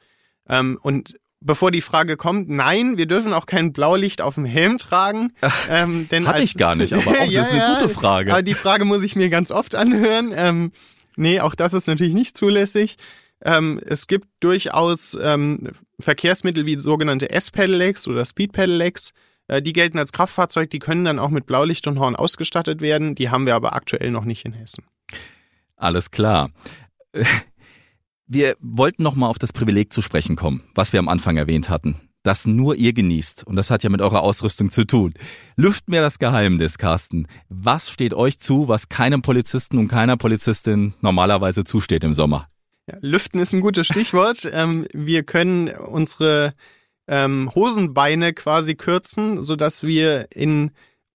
Ähm, 0.49 0.77
und 0.81 1.17
bevor 1.41 1.71
die 1.71 1.81
Frage 1.81 2.17
kommt, 2.17 2.49
nein, 2.49 2.97
wir 2.97 3.05
dürfen 3.05 3.33
auch 3.33 3.45
kein 3.45 3.71
Blaulicht 3.73 4.21
auf 4.21 4.35
dem 4.35 4.45
Helm 4.45 4.77
tragen. 4.77 5.33
Ähm, 5.69 6.07
denn 6.09 6.27
Hatte 6.27 6.39
als, 6.39 6.49
ich 6.49 6.57
gar 6.57 6.75
nicht, 6.75 6.93
aber 6.93 7.11
auch 7.21 7.25
ja, 7.25 7.41
das 7.41 7.51
ist 7.51 7.59
eine 7.59 7.75
gute 7.75 7.89
Frage. 7.89 8.31
Aber 8.31 8.41
die 8.41 8.53
Frage 8.53 8.85
muss 8.85 9.03
ich 9.03 9.15
mir 9.15 9.29
ganz 9.29 9.51
oft 9.51 9.75
anhören. 9.75 10.33
Ähm, 10.35 10.71
nee, 11.15 11.39
auch 11.39 11.55
das 11.55 11.73
ist 11.73 11.87
natürlich 11.87 12.13
nicht 12.13 12.35
zulässig. 12.35 12.97
Ähm, 13.43 13.79
es 13.85 14.07
gibt 14.07 14.27
durchaus 14.41 15.17
ähm, 15.21 15.69
Verkehrsmittel 15.99 16.65
wie 16.65 16.77
sogenannte 16.77 17.29
S-Pedelecs 17.29 18.07
oder 18.07 18.25
Speed-Pedelecs. 18.25 19.13
Äh, 19.47 19.61
die 19.61 19.73
gelten 19.73 19.97
als 19.97 20.11
Kraftfahrzeug, 20.11 20.69
die 20.69 20.79
können 20.79 21.05
dann 21.05 21.19
auch 21.19 21.29
mit 21.29 21.45
Blaulicht 21.45 21.87
und 21.87 21.99
Horn 21.99 22.15
ausgestattet 22.15 22.81
werden. 22.81 23.15
Die 23.15 23.29
haben 23.29 23.45
wir 23.45 23.55
aber 23.55 23.73
aktuell 23.73 24.11
noch 24.11 24.25
nicht 24.25 24.45
in 24.45 24.53
Hessen. 24.53 24.83
Alles 25.75 26.11
klar. 26.11 26.51
Wir 28.31 28.55
wollten 28.59 29.01
noch 29.01 29.15
mal 29.15 29.27
auf 29.27 29.39
das 29.39 29.51
Privileg 29.51 29.91
zu 29.91 30.03
sprechen 30.03 30.35
kommen, 30.35 30.61
was 30.75 30.93
wir 30.93 30.99
am 30.99 31.09
Anfang 31.09 31.37
erwähnt 31.37 31.67
hatten, 31.67 31.99
das 32.21 32.45
nur 32.45 32.75
ihr 32.75 32.93
genießt. 32.93 33.43
Und 33.47 33.55
das 33.55 33.71
hat 33.71 33.81
ja 33.81 33.89
mit 33.89 34.01
eurer 34.01 34.21
Ausrüstung 34.21 34.69
zu 34.69 34.85
tun. 34.85 35.15
Lüften 35.55 35.91
wir 35.91 36.01
das 36.01 36.19
Geheimnis, 36.19 36.77
Carsten. 36.77 37.25
Was 37.49 37.89
steht 37.89 38.13
euch 38.13 38.37
zu, 38.37 38.67
was 38.67 38.87
keinem 38.87 39.23
Polizisten 39.23 39.79
und 39.79 39.87
keiner 39.87 40.15
Polizistin 40.15 40.93
normalerweise 41.01 41.63
zusteht 41.63 42.03
im 42.03 42.13
Sommer? 42.13 42.47
Ja, 42.85 42.97
lüften 43.01 43.39
ist 43.39 43.53
ein 43.53 43.61
gutes 43.61 43.87
Stichwort. 43.87 44.47
ähm, 44.53 44.85
wir 44.93 45.23
können 45.23 45.69
unsere 45.69 46.53
ähm, 47.07 47.49
Hosenbeine 47.55 48.33
quasi 48.33 48.75
kürzen, 48.75 49.41
sodass 49.41 49.81
wir 49.81 50.27
in 50.31 50.69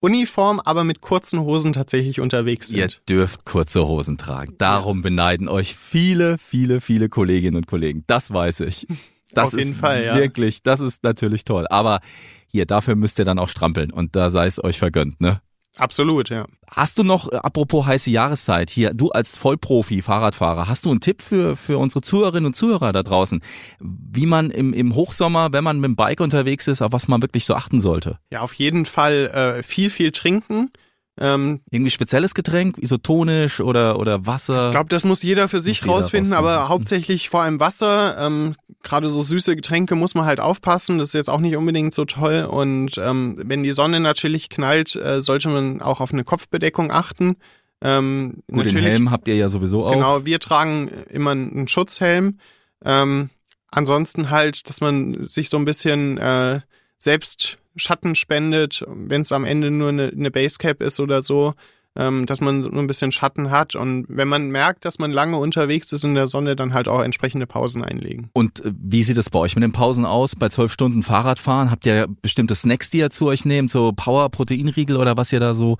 Uniform, 0.05 0.61
aber 0.61 0.85
mit 0.85 1.01
kurzen 1.01 1.41
Hosen 1.41 1.73
tatsächlich 1.73 2.21
unterwegs 2.21 2.69
sind. 2.69 2.79
Ihr 2.79 2.89
dürft 3.09 3.45
kurze 3.45 3.87
Hosen 3.87 4.19
tragen. 4.19 4.55
Darum 4.59 5.01
beneiden 5.01 5.49
euch 5.49 5.75
viele, 5.75 6.37
viele, 6.39 6.81
viele 6.83 7.09
Kolleginnen 7.09 7.57
und 7.57 7.67
Kollegen. 7.67 8.05
Das 8.07 8.33
weiß 8.33 8.61
ich. 8.61 8.87
Das 9.33 9.53
Auf 9.53 9.59
jeden 9.59 9.73
ist 9.73 9.81
Fall, 9.81 10.05
ja. 10.05 10.15
wirklich, 10.15 10.63
das 10.63 10.81
ist 10.81 11.03
natürlich 11.03 11.45
toll. 11.45 11.67
Aber 11.69 11.99
hier, 12.47 12.67
dafür 12.67 12.95
müsst 12.95 13.19
ihr 13.19 13.25
dann 13.25 13.41
auch 13.41 13.49
strampeln 13.49 13.91
und 13.91 14.15
da 14.15 14.31
sei 14.31 14.47
es 14.47 14.63
euch 14.63 14.79
vergönnt, 14.79 15.21
ne? 15.21 15.41
Absolut, 15.77 16.31
ja. 16.31 16.47
Hast 16.71 16.99
du 16.99 17.03
noch, 17.03 17.33
äh, 17.33 17.37
apropos 17.37 17.87
heiße 17.87 18.11
Jahreszeit, 18.11 18.71
hier, 18.71 18.95
du 18.95 19.11
als 19.11 19.37
Vollprofi, 19.37 20.03
Fahrradfahrer, 20.03 20.69
hast 20.69 20.85
du 20.85 20.91
einen 20.91 21.01
Tipp 21.01 21.21
für, 21.21 21.57
für 21.57 21.79
unsere 21.79 22.01
Zuhörerinnen 22.01 22.47
und 22.47 22.55
Zuhörer 22.55 22.93
da 22.93 23.03
draußen, 23.03 23.43
wie 23.81 24.27
man 24.27 24.51
im, 24.51 24.73
im 24.73 24.95
Hochsommer, 24.95 25.53
wenn 25.53 25.65
man 25.65 25.81
mit 25.81 25.89
dem 25.89 25.97
Bike 25.97 26.21
unterwegs 26.21 26.69
ist, 26.69 26.83
auf 26.83 26.93
was 26.93 27.09
man 27.09 27.23
wirklich 27.23 27.45
so 27.45 27.55
achten 27.55 27.81
sollte? 27.81 28.19
Ja, 28.31 28.41
auf 28.41 28.55
jeden 28.55 28.87
Fall 28.87 29.57
äh, 29.59 29.63
viel, 29.63 29.91
viel 29.91 30.13
trinken. 30.13 30.71
Ähm, 31.21 31.61
Irgendwie 31.71 31.91
spezielles 31.91 32.35
Getränk, 32.35 32.77
isotonisch 32.79 33.61
oder, 33.61 34.01
oder 34.01 34.27
Wasser? 34.27 34.67
ich 34.67 34.73
glaube, 34.73 34.89
das 34.89 35.05
muss 35.05 35.23
jeder 35.23 35.49
für 35.49 35.63
sich 35.63 35.81
jeder 35.81 35.93
rausfinden, 35.93 36.33
aber 36.33 36.69
hauptsächlich 36.69 37.29
vor 37.29 37.43
allem 37.43 37.61
Wasser. 37.61 38.17
Ähm, 38.19 38.57
Gerade 38.83 39.09
so 39.09 39.23
süße 39.23 39.55
Getränke 39.55 39.95
muss 39.95 40.15
man 40.15 40.25
halt 40.25 40.41
aufpassen. 40.41 40.99
Das 40.99 41.09
ist 41.09 41.15
jetzt 41.15 41.31
auch 41.31 41.41
nicht 41.41 41.57
unbedingt 41.57 41.95
so 41.95 42.05
toll. 42.05 42.45
Und 42.51 42.99
ähm, 42.99 43.37
wenn 43.39 43.63
die 43.63 43.73
Sonne 43.73 44.01
natürlich 44.01 44.51
knallt, 44.51 44.97
äh, 44.97 45.23
sollte 45.23 45.49
man 45.49 45.81
auch 45.81 46.01
auf 46.01 46.13
eine 46.13 46.25
Kopfbedeckung 46.25 46.91
achten. 46.91 47.37
Ähm, 47.81 48.43
Gut, 48.51 48.67
den 48.67 48.79
Helm 48.79 49.11
habt 49.11 49.29
ihr 49.29 49.37
ja 49.37 49.49
sowieso 49.49 49.87
auch. 49.87 49.93
Genau, 49.93 50.27
wir 50.27 50.41
tragen 50.41 50.89
immer 51.11 51.31
einen 51.31 51.69
Schutzhelm. 51.69 52.39
Ähm, 52.85 53.31
ansonsten 53.71 54.31
halt, 54.31 54.69
dass 54.69 54.81
man 54.81 55.23
sich 55.25 55.49
so 55.49 55.57
ein 55.59 55.65
bisschen 55.65 56.19
äh, 56.19 56.61
selbst 57.05 57.59
Schatten 57.77 58.15
spendet, 58.15 58.85
wenn 58.89 59.23
es 59.23 59.33
am 59.33 59.45
Ende 59.45 59.71
nur 59.71 59.91
eine, 59.91 60.09
eine 60.09 60.31
Basecap 60.31 60.83
ist 60.83 61.01
oder 61.01 61.23
so, 61.23 61.55
ähm, 61.97 62.27
dass 62.27 62.41
man 62.41 62.63
so 62.63 62.71
ein 62.71 62.87
bisschen 62.87 63.13
Schatten 63.13 63.51
hat. 63.51 63.75
Und 63.77 64.07
wenn 64.09 64.27
man 64.27 64.51
merkt, 64.51 64.85
dass 64.85 64.99
man 64.99 65.13
lange 65.13 65.37
unterwegs 65.37 65.93
ist 65.93 66.05
in 66.05 66.15
der 66.15 66.27
Sonne, 66.27 66.57
dann 66.57 66.75
halt 66.75 66.89
auch 66.89 67.03
entsprechende 67.03 67.47
Pausen 67.47 67.85
einlegen. 67.85 68.31
Und 68.33 68.65
äh, 68.65 68.73
wie 68.77 69.03
sieht 69.03 69.19
es 69.19 69.31
bei 69.31 69.39
euch 69.39 69.55
mit 69.55 69.63
den 69.63 69.73
Pausen 69.73 70.05
aus? 70.05 70.35
Bei 70.35 70.49
zwölf 70.49 70.73
Stunden 70.73 71.03
Fahrradfahren 71.03 71.71
habt 71.71 71.87
ihr 71.87 72.09
bestimmte 72.23 72.55
Snacks, 72.55 72.91
die 72.91 72.99
ihr 72.99 73.11
zu 73.11 73.27
euch 73.27 73.45
nehmt, 73.45 73.71
so 73.71 73.93
Power-Proteinriegel 73.93 74.97
oder 74.97 75.17
was 75.17 75.33
ihr 75.33 75.41
da 75.41 75.55
so? 75.55 75.79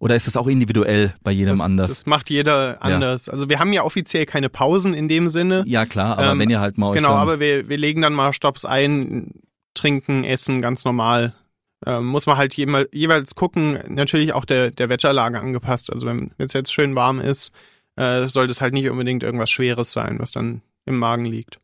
Oder 0.00 0.16
ist 0.16 0.26
das 0.26 0.36
auch 0.36 0.48
individuell 0.48 1.14
bei 1.22 1.30
jedem 1.30 1.56
das, 1.56 1.64
anders? 1.64 1.88
Das 1.90 2.06
macht 2.06 2.28
jeder 2.28 2.82
anders. 2.82 3.28
Also 3.28 3.48
wir 3.48 3.58
haben 3.58 3.72
ja 3.72 3.84
offiziell 3.84 4.26
keine 4.26 4.50
Pausen 4.50 4.92
in 4.92 5.08
dem 5.08 5.28
Sinne. 5.28 5.64
ja 5.66 5.86
klar, 5.86 6.18
aber 6.18 6.32
Ähm, 6.32 6.40
wenn 6.40 6.50
ihr 6.50 6.60
halt 6.60 6.76
mal 6.76 6.92
Genau, 6.92 7.14
aber 7.14 7.40
wir, 7.40 7.68
wir 7.68 7.78
legen 7.78 8.02
dann 8.02 8.12
mal 8.12 8.32
Stops 8.32 8.64
ein, 8.66 9.30
trinken, 9.74 10.24
essen, 10.24 10.62
ganz 10.62 10.84
normal. 10.84 11.34
Ähm, 11.86 12.06
muss 12.06 12.26
man 12.26 12.36
halt 12.36 12.54
jemal, 12.54 12.88
jeweils 12.92 13.34
gucken, 13.34 13.78
natürlich 13.88 14.32
auch 14.32 14.44
der, 14.44 14.70
der 14.70 14.88
Wetterlage 14.88 15.38
angepasst. 15.38 15.92
Also 15.92 16.06
wenn 16.06 16.32
es 16.38 16.52
jetzt 16.52 16.72
schön 16.72 16.94
warm 16.94 17.20
ist, 17.20 17.52
äh, 17.96 18.28
sollte 18.28 18.52
es 18.52 18.60
halt 18.60 18.74
nicht 18.74 18.88
unbedingt 18.88 19.22
irgendwas 19.22 19.50
Schweres 19.50 19.92
sein, 19.92 20.18
was 20.18 20.32
dann 20.32 20.62
im 20.86 20.98
Magen 20.98 21.24
liegt. 21.24 21.58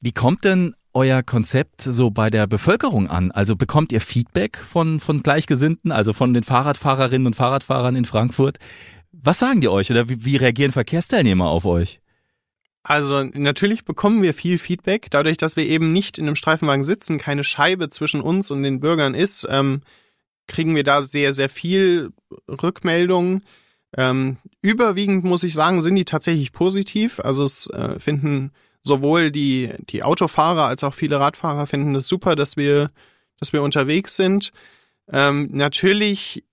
Wie 0.00 0.12
kommt 0.12 0.44
denn 0.44 0.74
euer 0.92 1.22
Konzept 1.22 1.82
so 1.82 2.10
bei 2.10 2.30
der 2.30 2.46
Bevölkerung 2.46 3.08
an? 3.08 3.30
Also 3.30 3.54
bekommt 3.54 3.92
ihr 3.92 4.00
Feedback 4.00 4.58
von, 4.58 4.98
von 4.98 5.22
Gleichgesinnten, 5.22 5.92
also 5.92 6.12
von 6.12 6.34
den 6.34 6.42
Fahrradfahrerinnen 6.42 7.26
und 7.26 7.36
Fahrradfahrern 7.36 7.96
in 7.96 8.04
Frankfurt? 8.04 8.58
Was 9.12 9.38
sagen 9.38 9.60
die 9.60 9.68
euch 9.68 9.90
oder 9.90 10.08
wie, 10.08 10.24
wie 10.24 10.36
reagieren 10.36 10.72
Verkehrsteilnehmer 10.72 11.48
auf 11.48 11.66
euch? 11.66 11.99
Also 12.82 13.22
natürlich 13.22 13.84
bekommen 13.84 14.22
wir 14.22 14.32
viel 14.32 14.58
Feedback, 14.58 15.08
dadurch, 15.10 15.36
dass 15.36 15.56
wir 15.56 15.66
eben 15.66 15.92
nicht 15.92 16.16
in 16.16 16.26
einem 16.26 16.36
Streifenwagen 16.36 16.84
sitzen, 16.84 17.18
keine 17.18 17.44
Scheibe 17.44 17.90
zwischen 17.90 18.22
uns 18.22 18.50
und 18.50 18.62
den 18.62 18.80
Bürgern 18.80 19.14
ist, 19.14 19.46
ähm, 19.50 19.82
kriegen 20.46 20.74
wir 20.74 20.82
da 20.82 21.02
sehr, 21.02 21.34
sehr 21.34 21.48
viel 21.48 22.10
Rückmeldungen. 22.48 23.44
Ähm, 23.96 24.38
überwiegend 24.62 25.24
muss 25.24 25.44
ich 25.44 25.52
sagen, 25.52 25.82
sind 25.82 25.94
die 25.94 26.04
tatsächlich 26.04 26.52
positiv. 26.52 27.20
Also 27.20 27.44
es 27.44 27.68
äh, 27.68 28.00
finden 28.00 28.52
sowohl 28.82 29.30
die, 29.30 29.72
die 29.90 30.02
Autofahrer 30.02 30.64
als 30.64 30.82
auch 30.82 30.94
viele 30.94 31.20
Radfahrer 31.20 31.66
finden 31.66 31.94
es 31.94 32.08
super, 32.08 32.34
dass 32.34 32.56
wir, 32.56 32.90
dass 33.38 33.52
wir 33.52 33.62
unterwegs 33.62 34.16
sind. 34.16 34.52
Ähm, 35.12 35.50
natürlich 35.52 36.44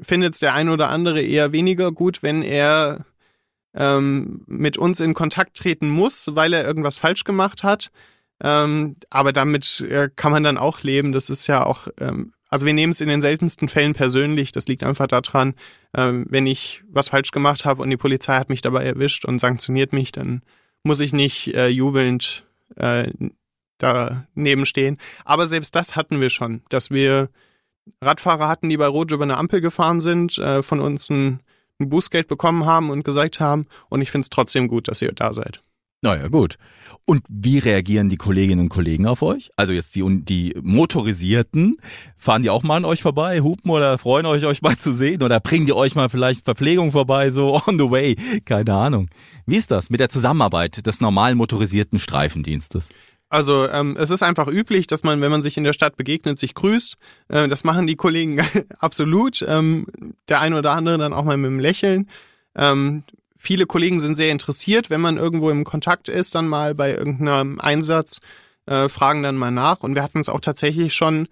findet 0.00 0.34
es 0.34 0.40
der 0.40 0.54
ein 0.54 0.68
oder 0.68 0.88
andere 0.90 1.22
eher 1.22 1.52
weniger 1.52 1.92
gut, 1.92 2.22
wenn 2.22 2.42
er 2.42 3.06
ähm, 3.74 4.42
mit 4.46 4.76
uns 4.78 5.00
in 5.00 5.14
Kontakt 5.14 5.56
treten 5.56 5.88
muss, 5.88 6.28
weil 6.34 6.52
er 6.52 6.64
irgendwas 6.64 6.98
falsch 6.98 7.24
gemacht 7.24 7.62
hat. 7.62 7.90
Ähm, 8.42 8.96
aber 9.10 9.32
damit 9.32 9.80
äh, 9.88 10.10
kann 10.14 10.32
man 10.32 10.42
dann 10.42 10.58
auch 10.58 10.82
leben. 10.82 11.12
Das 11.12 11.30
ist 11.30 11.46
ja 11.46 11.64
auch, 11.64 11.88
ähm, 12.00 12.32
also 12.48 12.66
wir 12.66 12.74
nehmen 12.74 12.90
es 12.90 13.00
in 13.00 13.08
den 13.08 13.20
seltensten 13.20 13.68
Fällen 13.68 13.94
persönlich. 13.94 14.52
Das 14.52 14.66
liegt 14.66 14.82
einfach 14.82 15.06
daran, 15.06 15.54
ähm, 15.94 16.26
wenn 16.28 16.46
ich 16.46 16.82
was 16.88 17.10
falsch 17.10 17.30
gemacht 17.30 17.64
habe 17.64 17.82
und 17.82 17.90
die 17.90 17.96
Polizei 17.96 18.36
hat 18.38 18.48
mich 18.48 18.60
dabei 18.60 18.84
erwischt 18.84 19.24
und 19.24 19.38
sanktioniert 19.38 19.92
mich, 19.92 20.12
dann 20.12 20.42
muss 20.82 21.00
ich 21.00 21.12
nicht 21.12 21.54
äh, 21.54 21.68
jubelnd 21.68 22.44
äh, 22.76 23.10
daneben 23.78 24.66
stehen. 24.66 24.98
Aber 25.24 25.46
selbst 25.46 25.74
das 25.74 25.96
hatten 25.96 26.20
wir 26.20 26.30
schon, 26.30 26.62
dass 26.68 26.90
wir 26.90 27.28
Radfahrer 28.00 28.48
hatten, 28.48 28.68
die 28.68 28.76
bei 28.76 28.86
Rot 28.86 29.10
über 29.12 29.24
eine 29.24 29.36
Ampel 29.36 29.60
gefahren 29.60 30.00
sind, 30.00 30.38
äh, 30.38 30.62
von 30.62 30.80
uns 30.80 31.10
ein, 31.10 31.40
ein 31.80 31.88
Bußgeld 31.88 32.28
bekommen 32.28 32.66
haben 32.66 32.90
und 32.90 33.04
gesagt 33.04 33.40
haben, 33.40 33.66
und 33.88 34.02
ich 34.02 34.10
finde 34.10 34.24
es 34.24 34.30
trotzdem 34.30 34.68
gut, 34.68 34.88
dass 34.88 35.02
ihr 35.02 35.12
da 35.12 35.32
seid. 35.32 35.62
Naja, 36.04 36.26
gut. 36.26 36.56
Und 37.04 37.22
wie 37.28 37.58
reagieren 37.58 38.08
die 38.08 38.16
Kolleginnen 38.16 38.62
und 38.62 38.68
Kollegen 38.70 39.06
auf 39.06 39.22
euch? 39.22 39.50
Also 39.54 39.72
jetzt 39.72 39.94
die, 39.94 40.02
die 40.24 40.52
Motorisierten, 40.60 41.76
fahren 42.16 42.42
die 42.42 42.50
auch 42.50 42.64
mal 42.64 42.78
an 42.78 42.84
euch 42.84 43.02
vorbei, 43.02 43.40
hupen 43.40 43.70
oder 43.70 43.98
freuen 43.98 44.26
euch, 44.26 44.44
euch 44.44 44.62
mal 44.62 44.76
zu 44.76 44.92
sehen? 44.92 45.22
Oder 45.22 45.38
bringen 45.38 45.66
die 45.66 45.72
euch 45.72 45.94
mal 45.94 46.08
vielleicht 46.08 46.44
Verpflegung 46.44 46.90
vorbei, 46.90 47.30
so 47.30 47.54
on 47.66 47.78
the 47.78 47.88
way? 47.88 48.16
Keine 48.44 48.74
Ahnung. 48.74 49.10
Wie 49.46 49.56
ist 49.56 49.70
das 49.70 49.90
mit 49.90 50.00
der 50.00 50.08
Zusammenarbeit 50.08 50.84
des 50.84 51.00
normalen 51.00 51.38
motorisierten 51.38 52.00
Streifendienstes? 52.00 52.88
Also 53.32 53.66
ähm, 53.66 53.96
es 53.98 54.10
ist 54.10 54.22
einfach 54.22 54.46
üblich, 54.46 54.86
dass 54.86 55.04
man, 55.04 55.22
wenn 55.22 55.30
man 55.30 55.42
sich 55.42 55.56
in 55.56 55.64
der 55.64 55.72
Stadt 55.72 55.96
begegnet, 55.96 56.38
sich 56.38 56.54
grüßt. 56.54 56.98
Äh, 57.28 57.48
das 57.48 57.64
machen 57.64 57.86
die 57.86 57.96
Kollegen 57.96 58.42
absolut. 58.78 59.42
Ähm, 59.48 59.86
der 60.28 60.40
eine 60.40 60.58
oder 60.58 60.72
andere 60.72 60.98
dann 60.98 61.14
auch 61.14 61.24
mal 61.24 61.38
mit 61.38 61.48
einem 61.48 61.58
Lächeln. 61.58 62.10
Ähm, 62.54 63.04
viele 63.38 63.64
Kollegen 63.64 64.00
sind 64.00 64.16
sehr 64.16 64.30
interessiert, 64.30 64.90
wenn 64.90 65.00
man 65.00 65.16
irgendwo 65.16 65.48
im 65.48 65.64
Kontakt 65.64 66.10
ist, 66.10 66.34
dann 66.34 66.46
mal 66.46 66.74
bei 66.74 66.92
irgendeinem 66.92 67.58
Einsatz, 67.58 68.20
äh, 68.66 68.90
fragen 68.90 69.22
dann 69.22 69.38
mal 69.38 69.50
nach. 69.50 69.80
Und 69.80 69.94
wir 69.94 70.02
hatten 70.02 70.20
es 70.20 70.28
auch 70.28 70.40
tatsächlich 70.40 70.92
schon, 70.92 71.26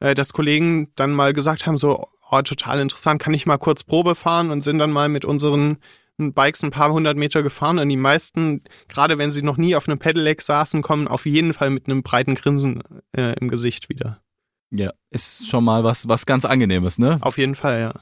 äh, 0.00 0.14
dass 0.14 0.34
Kollegen 0.34 0.90
dann 0.94 1.12
mal 1.12 1.32
gesagt 1.32 1.66
haben, 1.66 1.78
so, 1.78 2.06
oh, 2.30 2.42
total 2.42 2.80
interessant, 2.80 3.22
kann 3.22 3.32
ich 3.32 3.46
mal 3.46 3.56
kurz 3.56 3.82
Probe 3.82 4.14
fahren 4.14 4.50
und 4.50 4.60
sind 4.60 4.76
dann 4.76 4.92
mal 4.92 5.08
mit 5.08 5.24
unseren 5.24 5.78
Bikes 6.18 6.62
ein 6.62 6.70
paar 6.70 6.92
hundert 6.92 7.16
Meter 7.16 7.42
gefahren 7.42 7.78
und 7.78 7.88
die 7.88 7.96
meisten, 7.96 8.62
gerade 8.88 9.18
wenn 9.18 9.32
sie 9.32 9.42
noch 9.42 9.56
nie 9.56 9.76
auf 9.76 9.88
einem 9.88 9.98
Pedelec 9.98 10.40
saßen, 10.40 10.82
kommen 10.82 11.08
auf 11.08 11.26
jeden 11.26 11.52
Fall 11.52 11.70
mit 11.70 11.86
einem 11.86 12.02
breiten 12.02 12.34
Grinsen 12.34 12.82
äh, 13.16 13.34
im 13.38 13.48
Gesicht 13.48 13.88
wieder. 13.88 14.22
Ja, 14.70 14.92
ist 15.10 15.48
schon 15.48 15.64
mal 15.64 15.84
was, 15.84 16.08
was 16.08 16.26
ganz 16.26 16.44
Angenehmes, 16.44 16.98
ne? 16.98 17.18
Auf 17.20 17.38
jeden 17.38 17.54
Fall, 17.54 17.80
ja. 17.80 18.00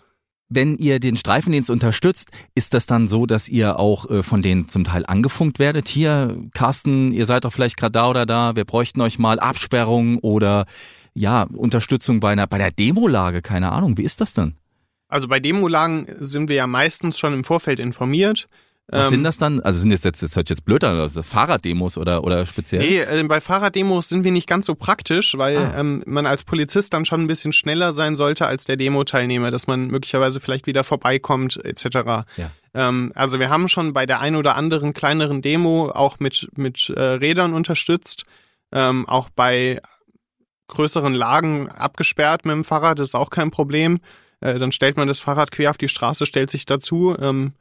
Wenn 0.49 0.77
ihr 0.77 1.01
den 1.01 1.17
Streifendienst 1.17 1.71
unterstützt, 1.71 2.31
ist 2.55 2.75
das 2.75 2.87
dann 2.87 3.09
so, 3.09 3.27
dass 3.27 3.49
ihr 3.49 3.79
auch 3.79 4.09
äh, 4.11 4.23
von 4.23 4.43
denen 4.43 4.69
zum 4.69 4.85
Teil 4.85 5.05
angefunkt 5.07 5.59
werdet? 5.59 5.89
Hier, 5.89 6.39
Carsten, 6.53 7.13
ihr 7.13 7.27
seid 7.27 7.45
doch 7.45 7.53
vielleicht 7.53 7.77
gerade 7.77 7.93
da 7.93 8.09
oder 8.09 8.27
da, 8.27 8.55
wir 8.55 8.65
bräuchten 8.65 9.01
euch 9.01 9.19
mal 9.19 9.41
Absperrung 9.41 10.19
oder 10.19 10.67
ja, 11.15 11.45
Unterstützung 11.55 12.21
bei 12.21 12.33
einer, 12.33 12.47
bei 12.47 12.59
der 12.59 12.71
Demolage, 12.71 13.43
keine 13.43 13.73
Ahnung. 13.73 13.97
Wie 13.97 14.03
ist 14.03 14.21
das 14.21 14.35
denn? 14.35 14.55
Also 15.15 15.29
bei 15.29 15.39
Demolagen 15.39 16.07
sind 16.19 16.49
wir 16.49 16.57
ja 16.57 16.67
meistens 16.67 17.21
schon 17.21 17.33
im 17.35 17.45
Vorfeld 17.45 17.79
informiert. 17.79 18.49
Was 18.89 19.07
Ähm, 19.07 19.11
sind 19.11 19.23
das 19.23 19.39
dann? 19.39 19.61
Also 19.61 19.79
sind 19.79 19.91
das 19.93 20.03
jetzt, 20.03 20.25
das 20.25 20.35
hört 20.35 20.51
jetzt 20.51 20.65
blöd 20.65 20.83
an, 20.83 20.99
also 20.99 21.15
das 21.15 21.29
Fahrraddemos 21.29 21.97
oder, 21.97 22.25
oder 22.25 22.45
speziell? 22.45 22.83
Nee, 22.83 22.99
äh, 22.99 23.23
bei 23.23 23.41
Fahrraddemos 23.41 24.09
sind 24.09 24.25
wir 24.25 24.33
nicht 24.33 24.49
ganz 24.49 24.67
so 24.67 24.75
praktisch, 24.75 25.39
weil 25.39 25.57
Ah. 25.57 25.79
ähm, 25.79 26.03
man 26.05 26.27
als 26.27 26.43
Polizist 26.43 26.93
dann 26.95 27.05
schon 27.05 27.21
ein 27.23 27.27
bisschen 27.29 27.53
schneller 27.53 27.93
sein 27.93 28.17
sollte 28.17 28.47
als 28.47 28.65
der 28.65 28.77
Demo-Teilnehmer, 28.77 29.53
dass 29.53 29.69
man 29.69 29.87
möglicherweise 29.87 30.41
vielleicht 30.41 30.67
wieder 30.67 30.83
vorbeikommt 30.83 31.65
etc. 31.65 31.85
Ja. 32.37 32.51
Ähm, 32.75 33.13
also 33.15 33.39
wir 33.39 33.51
haben 33.51 33.69
schon 33.69 33.93
bei 33.93 34.07
der 34.07 34.21
ein 34.21 34.35
oder 34.35 34.57
anderen 34.57 34.95
kleineren 34.95 35.43
Demo 35.43 35.91
auch 35.95 36.19
mit, 36.19 36.49
mit 36.57 36.91
äh, 36.91 37.01
Rädern 37.01 37.55
unterstützt, 37.55 38.25
ähm, 38.73 39.09
auch 39.09 39.29
bei 39.31 39.81
größeren 40.67 41.15
Lagen 41.15 41.69
abgesperrt 41.69 42.45
mit 42.45 42.53
dem 42.55 42.65
Fahrrad, 42.65 42.99
das 42.99 43.11
ist 43.11 43.15
auch 43.15 43.31
kein 43.31 43.53
Problem. 43.53 44.01
Äh, 44.41 44.59
dann 44.59 44.73
stellt 44.73 44.97
man 44.97 45.09
das 45.09 45.21
Fahrrad 45.21 45.51
quer 45.51 45.71
auf 45.71 45.79
die 45.79 45.89
Straße, 45.89 46.27
stellt 46.27 46.51
sich 46.51 46.67
dazu. 46.67 47.17
Ähm, 47.19 47.53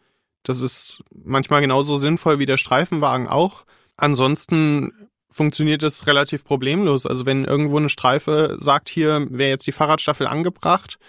Das 0.45 0.61
ist 0.61 1.01
manchmal 1.13 1.61
genauso 1.61 1.95
sinnvoll 1.95 2.37
wie 2.37 2.45
der 2.45 2.57
Streifenwagen 2.57 3.27
auch. 3.27 3.65
Ansonsten 3.95 4.91
funktioniert 5.29 5.83
es 5.83 6.05
relativ 6.05 6.43
problemlos. 6.43 7.05
Also 7.05 7.25
wenn 7.25 7.45
irgendwo 7.45 7.77
eine 7.77 7.87
Streife 7.87 8.57
sagt, 8.59 8.89
hier 8.89 9.25
wäre 9.29 9.49
jetzt 9.51 9.65
die 9.65 9.71
Fahrradstaffel 9.71 10.27
angebracht, 10.27 10.99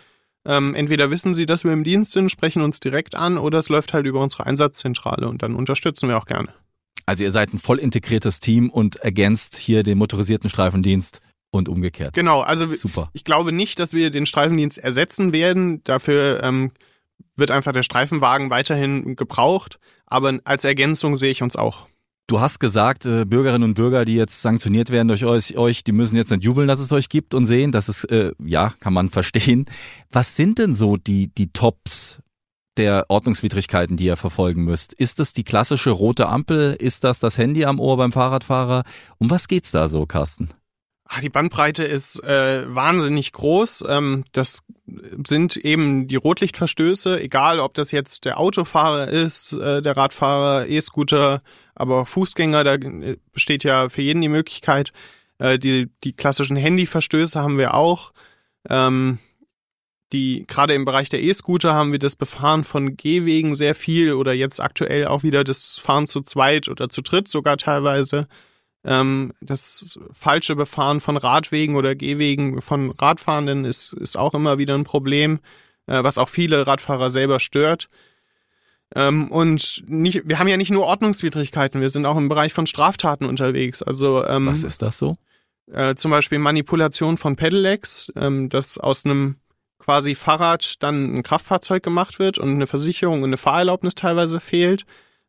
ähm, 0.47 0.75
entweder 0.75 1.11
wissen 1.11 1.35
sie, 1.35 1.47
dass 1.47 1.65
wir 1.65 1.73
im 1.73 1.83
Dienst 1.83 2.13
sind, 2.13 2.31
sprechen 2.31 2.63
uns 2.63 2.79
direkt 2.79 3.17
an 3.17 3.37
oder 3.37 3.59
es 3.59 3.69
läuft 3.69 3.93
halt 3.93 4.07
über 4.07 4.21
unsere 4.21 4.47
Einsatzzentrale 4.47 5.27
und 5.29 5.43
dann 5.43 5.57
unterstützen 5.57 6.09
wir 6.09 6.17
auch 6.17 6.27
gerne. 6.27 6.55
Also 7.07 7.25
ihr 7.25 7.33
seid 7.33 7.53
ein 7.53 7.59
voll 7.59 7.79
integriertes 7.79 8.39
Team 8.39 8.71
und 8.71 8.97
ergänzt 8.97 9.57
hier 9.57 9.83
den 9.83 9.99
motorisierten 9.99 10.49
Streifendienst 10.49 11.21
und 11.55 11.69
umgekehrt. 11.69 12.15
Genau, 12.15 12.41
also 12.41 12.75
Super. 12.75 13.11
ich 13.13 13.25
glaube 13.25 13.53
nicht, 13.53 13.79
dass 13.79 13.93
wir 13.93 14.11
den 14.11 14.27
Streifendienst 14.27 14.79
ersetzen 14.79 15.33
werden. 15.33 15.83
Dafür 15.85 16.43
ähm, 16.43 16.73
wird 17.37 17.51
einfach 17.51 17.73
der 17.73 17.83
Streifenwagen 17.83 18.51
weiterhin 18.51 19.17
gebraucht, 19.17 19.79
aber 20.07 20.39
als 20.45 20.65
Ergänzung 20.65 21.17
sehe 21.17 21.31
ich 21.31 21.43
uns 21.43 21.57
auch. 21.57 21.87
Du 22.27 22.41
hast 22.41 22.59
gesagt, 22.59 23.05
äh, 23.05 23.27
Bürgerinnen 23.27 23.65
und 23.65 23.75
Bürger, 23.75 24.07
die 24.07 24.15
jetzt 24.15 24.41
sanktioniert 24.41 24.89
werden 24.89 25.09
durch 25.09 25.25
euch, 25.27 25.59
euch, 25.59 25.85
die 25.85 25.93
müssen 25.93 26.17
jetzt 26.17 26.31
nicht 26.31 26.43
jubeln, 26.43 26.69
dass 26.69 26.81
es 26.81 26.91
euch 26.91 27.11
gibt 27.11 27.35
und 27.35 27.45
sehen, 27.45 27.71
dass 27.71 27.89
es, 27.89 28.05
äh, 28.05 28.33
ja, 28.43 28.73
kann 28.81 28.95
man 28.95 29.09
verstehen. 29.11 29.67
Was 30.11 30.35
sind 30.35 30.59
denn 30.59 30.75
so 30.75 30.97
die, 30.97 31.29
die 31.29 31.53
Tops 31.53 32.21
der 32.79 33.07
Ordnungswidrigkeiten, 33.09 33.99
die 33.99 34.07
ihr 34.07 34.17
verfolgen 34.17 34.65
müsst? 34.65 34.95
Ist 34.95 35.21
das 35.21 35.35
die 35.35 35.45
klassische 35.45 35.91
rote 35.91 36.29
Ampel? 36.29 36.73
Ist 36.73 37.05
das 37.05 37.21
das 37.21 37.37
Handy 37.37 37.67
am 37.67 37.79
Ohr 37.79 37.99
beim 37.99 38.11
Fahrradfahrer? 38.11 38.85
Um 39.19 39.29
was 39.31 39.47
geht's 39.47 39.71
da 39.71 39.89
so, 39.89 40.07
Carsten? 40.07 40.49
Ach, 41.07 41.21
die 41.21 41.29
Bandbreite 41.29 41.85
ist 41.85 42.23
äh, 42.25 42.65
wahnsinnig 42.75 43.33
groß. 43.33 43.85
Ähm, 43.89 44.25
das 44.33 44.61
sind 45.27 45.57
eben 45.57 46.09
die 46.09 46.17
Rotlichtverstöße, 46.17 47.21
egal 47.21 47.61
ob 47.61 47.75
das 47.75 47.91
jetzt 47.91 48.25
der 48.25 48.41
Autofahrer 48.41 49.09
ist, 49.09 49.53
äh, 49.53 49.83
der 49.83 49.97
Radfahrer, 49.97 50.67
E-Scooter, 50.67 51.43
aber 51.75 52.03
auch 52.03 52.09
Fußgänger, 52.09 52.65
da 52.65 52.75
äh, 52.75 53.17
besteht 53.33 53.65
ja 53.65 53.89
für 53.89 54.03
jeden 54.03 54.23
die 54.23 54.29
Möglichkeit. 54.29 54.93
Äh, 55.39 55.59
die, 55.59 55.91
die 56.05 56.15
klassischen 56.15 56.57
Handyverstöße 56.57 57.41
haben 57.41 57.59
wir 57.59 57.75
auch. 57.75 58.13
Ähm, 58.69 59.19
die 60.13 60.45
gerade 60.47 60.75
im 60.75 60.85
Bereich 60.85 61.09
der 61.09 61.23
E-Scooter 61.23 61.75
haben 61.75 61.93
wir 61.93 61.99
das 61.99 62.15
Befahren 62.15 62.65
von 62.65 62.97
Gehwegen 62.97 63.55
sehr 63.55 63.75
viel 63.75 64.15
oder 64.15 64.33
jetzt 64.33 64.61
aktuell 64.61 65.07
auch 65.09 65.23
wieder 65.23 65.45
das 65.45 65.79
Fahren 65.79 66.07
zu 66.07 66.21
zweit 66.21 66.69
oder 66.69 66.89
zu 66.89 67.03
dritt 67.03 67.27
sogar 67.29 67.57
teilweise. 67.57 68.29
Ähm, 68.85 69.33
das 69.41 69.99
falsche 70.13 70.57
Befahren 70.57 71.01
von 71.01 71.17
Radwegen 71.17 71.77
oder 71.77 71.95
Gehwegen 71.95 72.61
von 72.61 72.91
Radfahrenden 72.91 73.65
ist, 73.65 73.93
ist 73.95 74.17
auch 74.17 74.35
immer 74.35 74.59
wieder 74.59 74.75
ein 74.75 74.85
Problem, 74.85 75.41
äh, 75.87 76.03
was 76.03 76.19
auch 76.19 76.29
viele 76.29 76.67
Radfahrer 76.67 77.11
selber 77.11 77.41
stört. 77.41 77.89
Ähm, 78.95 79.31
und 79.31 79.83
nicht, 79.87 80.29
wir 80.29 80.39
haben 80.39 80.49
ja 80.49 80.57
nicht 80.57 80.71
nur 80.71 80.85
Ordnungswidrigkeiten, 80.85 81.81
wir 81.81 81.91
sind 81.91 82.07
auch 82.07 82.17
im 82.17 82.29
Bereich 82.29 82.53
von 82.53 82.67
Straftaten 82.67 83.25
unterwegs. 83.25 83.83
Also 83.83 84.25
ähm, 84.27 84.47
Was 84.47 84.65
ist 84.65 84.83
das 84.83 84.99
so? 84.99 85.17
äh, 85.73 85.95
zum 85.95 86.11
Beispiel 86.11 86.39
Manipulation 86.39 87.17
von 87.17 87.37
Pedelecs, 87.37 88.13
ähm, 88.17 88.49
dass 88.49 88.79
aus 88.79 89.05
einem 89.05 89.37
quasi 89.79 90.15
Fahrrad 90.15 90.83
dann 90.83 91.17
ein 91.17 91.23
Kraftfahrzeug 91.23 91.83
gemacht 91.83 92.19
wird 92.19 92.39
und 92.39 92.51
eine 92.51 92.67
Versicherung 92.67 93.23
und 93.23 93.31
eine 93.31 93.37
Fahrerlaubnis 93.37 93.95
teilweise 93.95 94.41
fehlt 94.41 94.85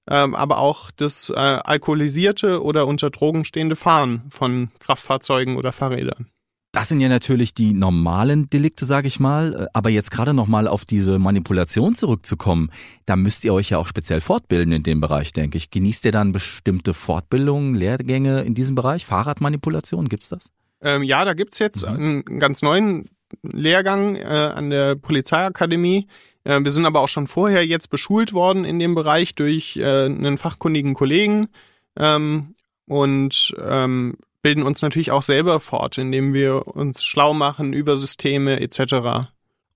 ähm, 0.09 0.35
aber 0.35 0.59
auch 0.59 0.91
das 0.91 1.29
äh, 1.29 1.33
alkoholisierte 1.33 2.63
oder 2.63 2.87
unter 2.87 3.09
Drogen 3.09 3.45
stehende 3.45 3.75
Fahren 3.75 4.23
von 4.29 4.69
Kraftfahrzeugen 4.79 5.57
oder 5.57 5.71
Fahrrädern. 5.71 6.27
Das 6.75 6.89
sind 6.89 6.99
ja 6.99 7.07
natürlich 7.07 7.53
die 7.53 7.73
normalen 7.73 8.49
Delikte, 8.49 8.83
sage 8.83 9.07
ich 9.07 9.17
mal. 9.17 9.69
Aber 9.71 9.89
jetzt 9.89 10.11
gerade 10.11 10.33
nochmal 10.33 10.67
auf 10.67 10.83
diese 10.83 11.19
Manipulation 11.19 11.95
zurückzukommen, 11.95 12.69
da 13.05 13.15
müsst 13.15 13.45
ihr 13.45 13.53
euch 13.53 13.69
ja 13.69 13.77
auch 13.77 13.87
speziell 13.87 14.19
fortbilden 14.19 14.73
in 14.73 14.83
dem 14.83 14.99
Bereich, 14.99 15.31
denke 15.31 15.57
ich. 15.57 15.71
Genießt 15.71 16.03
ihr 16.03 16.11
dann 16.11 16.33
bestimmte 16.33 16.93
Fortbildungen, 16.93 17.75
Lehrgänge 17.75 18.41
in 18.41 18.55
diesem 18.55 18.75
Bereich? 18.75 19.05
Fahrradmanipulation, 19.05 20.09
gibt's 20.09 20.27
das? 20.27 20.51
Ähm, 20.81 21.03
ja, 21.03 21.23
da 21.23 21.33
gibt's 21.33 21.59
jetzt 21.59 21.87
mhm. 21.87 21.95
einen 22.27 22.39
ganz 22.39 22.61
neuen 22.61 23.09
Lehrgang 23.41 24.17
äh, 24.17 24.23
an 24.23 24.69
der 24.69 24.95
Polizeiakademie, 24.95 26.07
äh, 26.45 26.63
wir 26.63 26.71
sind 26.71 26.85
aber 26.85 27.01
auch 27.01 27.09
schon 27.09 27.27
vorher 27.27 27.65
jetzt 27.65 27.89
beschult 27.89 28.31
worden 28.31 28.63
in 28.63 28.79
dem 28.79 28.95
Bereich 28.95 29.35
durch 29.35 29.75
äh, 29.77 30.05
einen 30.05 30.37
fachkundigen 30.37 30.93
Kollegen 30.93 31.49
ähm, 31.97 32.55
und 32.87 33.53
ähm, 33.61 34.15
bilden 34.41 34.63
uns 34.63 34.81
natürlich 34.81 35.11
auch 35.11 35.23
selber 35.23 35.59
fort, 35.59 35.97
indem 35.97 36.33
wir 36.33 36.67
uns 36.67 37.03
schlau 37.03 37.33
machen 37.33 37.73
über 37.73 37.97
Systeme 37.97 38.59
etc. 38.61 39.27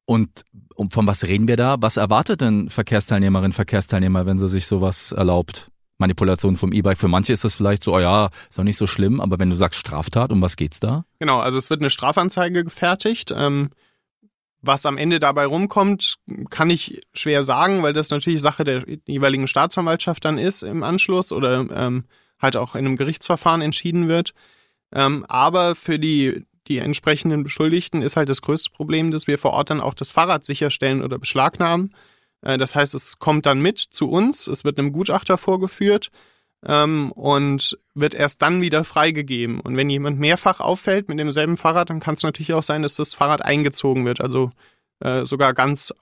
Und 0.05 0.45
von 0.91 1.08
was 1.08 1.25
reden 1.25 1.47
wir 1.47 1.58
da? 1.58 1.75
Was 1.79 1.97
erwartet 1.97 2.41
denn 2.41 2.69
Verkehrsteilnehmerinnen, 2.69 3.51
Verkehrsteilnehmer, 3.51 4.25
wenn 4.25 4.38
sie 4.38 4.47
sich 4.47 4.67
sowas 4.67 5.12
erlaubt? 5.12 5.71
Manipulation 5.97 6.55
vom 6.55 6.71
E-Bike. 6.71 6.97
Für 6.97 7.10
manche 7.10 7.34
ist 7.34 7.43
das 7.43 7.55
vielleicht 7.55 7.84
so, 7.84 7.93
oh 7.93 7.99
ja, 7.99 8.29
ist 8.49 8.58
doch 8.58 8.63
nicht 8.63 8.77
so 8.77 8.88
schlimm, 8.88 9.19
aber 9.19 9.38
wenn 9.38 9.49
du 9.49 9.55
sagst 9.55 9.79
Straftat, 9.79 10.32
um 10.32 10.41
was 10.41 10.55
geht's 10.55 10.79
da? 10.79 11.03
Genau, 11.19 11.39
also 11.39 11.58
es 11.58 11.69
wird 11.69 11.82
eine 11.82 11.89
Strafanzeige 11.89 12.63
gefertigt. 12.63 13.34
Ähm, 13.36 13.71
was 14.62 14.86
am 14.86 14.98
Ende 14.98 15.19
dabei 15.19 15.45
rumkommt, 15.45 16.17
kann 16.50 16.69
ich 16.69 17.02
schwer 17.13 17.43
sagen, 17.43 17.82
weil 17.84 17.93
das 17.93 18.10
natürlich 18.10 18.41
Sache 18.41 18.63
der 18.63 18.84
jeweiligen 19.06 19.48
Staatsanwaltschaft 19.48 20.26
dann 20.26 20.38
ist 20.38 20.63
im 20.63 20.84
Anschluss 20.84 21.32
oder 21.32 21.65
ähm, 21.72 22.06
halt 22.39 22.58
auch 22.58 22.76
in 22.76 22.86
einem 22.86 22.98
Gerichtsverfahren 22.98 23.62
entschieden 23.62 24.08
wird. 24.08 24.34
Ähm, 24.91 25.26
aber 25.28 25.76
für 25.76 26.00
die, 26.00 26.45
die 26.67 26.80
entsprechenden 26.80 27.43
Beschuldigten 27.43 28.02
ist 28.02 28.17
halt 28.17 28.30
das 28.30 28.41
größte 28.41 28.72
Problem, 28.72 29.12
dass 29.12 29.28
wir 29.28 29.38
vor 29.38 29.52
Ort 29.52 29.69
dann 29.69 29.82
auch 29.82 29.93
das 29.93 30.12
Fahrrad 30.12 30.45
sicherstellen 30.45 31.02
oder 31.02 31.19
beschlagnahmen. 31.19 31.95
Äh, 32.41 32.58
das 32.58 32.76
heißt, 32.76 32.93
es 32.95 33.19
kommt 33.19 33.45
dann 33.45 33.62
mit 33.62 33.80
zu 33.80 34.10
uns, 34.10 34.48
es 34.48 34.63
wird 34.63 34.78
einem 34.78 34.91
Gutachter 34.91 35.38
vorgeführt 35.38 36.12
ähm, 36.65 37.12
und 37.12 37.78
wird 37.93 38.13
erst 38.13 38.41
dann 38.41 38.62
wieder 38.62 38.84
freigegeben. 38.84 39.60
Und 39.60 39.78
wenn 39.78 39.89
jemand 39.89 40.19
mehrfach 40.19 40.60
auffällt 40.60 41.10
mit 41.10 41.19
demselben 41.19 41.58
Fahrrad, 41.58 41.89
dann 41.89 42.00
kann 42.00 42.15
es 42.15 42.24
natürlich 42.24 42.54
auch 42.54 42.63
sein, 42.63 42.82
dass 42.82 42.95
das 42.95 43.13
Fahrrad 43.13 43.43
eingezogen 43.43 44.06
wird, 44.06 44.22
also 44.22 44.52
äh, 45.00 45.26
sogar 45.26 45.54
ganz 45.54 45.93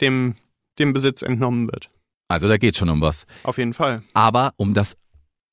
dem, 0.00 0.36
dem 0.78 0.92
Besitz 0.92 1.22
entnommen 1.22 1.70
wird. 1.70 1.90
Also 2.28 2.48
da 2.48 2.58
geht 2.58 2.76
schon 2.76 2.90
um 2.90 3.00
was. 3.00 3.26
Auf 3.42 3.58
jeden 3.58 3.74
Fall. 3.74 4.02
Aber 4.12 4.52
um 4.56 4.74
das 4.74 4.96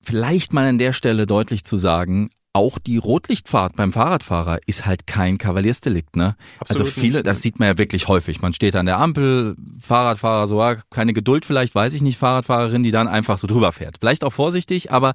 vielleicht 0.01 0.53
mal 0.53 0.67
an 0.67 0.77
der 0.77 0.93
Stelle 0.93 1.25
deutlich 1.25 1.63
zu 1.63 1.77
sagen, 1.77 2.29
auch 2.55 2.79
die 2.79 2.97
Rotlichtfahrt 2.97 3.75
beim 3.75 3.91
Fahrradfahrer 3.91 4.59
ist 4.65 4.85
halt 4.85 5.05
kein 5.05 5.37
Kavaliersdelikt, 5.37 6.15
ne? 6.15 6.37
Absolut 6.59 6.87
also 6.87 7.01
viele, 7.01 7.17
nicht. 7.17 7.27
das 7.27 7.41
sieht 7.41 7.59
man 7.59 7.67
ja 7.67 7.77
wirklich 7.77 8.07
häufig. 8.07 8.41
Man 8.41 8.53
steht 8.53 8.77
an 8.77 8.85
der 8.85 8.97
Ampel, 8.97 9.57
Fahrradfahrer 9.81 10.47
so, 10.47 10.61
ah, 10.61 10.77
keine 10.89 11.11
Geduld 11.11 11.45
vielleicht, 11.45 11.75
weiß 11.75 11.93
ich 11.93 12.01
nicht, 12.01 12.17
Fahrradfahrerin, 12.17 12.81
die 12.81 12.91
dann 12.91 13.09
einfach 13.09 13.37
so 13.37 13.45
drüber 13.45 13.73
fährt. 13.73 13.97
Vielleicht 13.99 14.23
auch 14.23 14.31
vorsichtig, 14.31 14.89
aber 14.89 15.13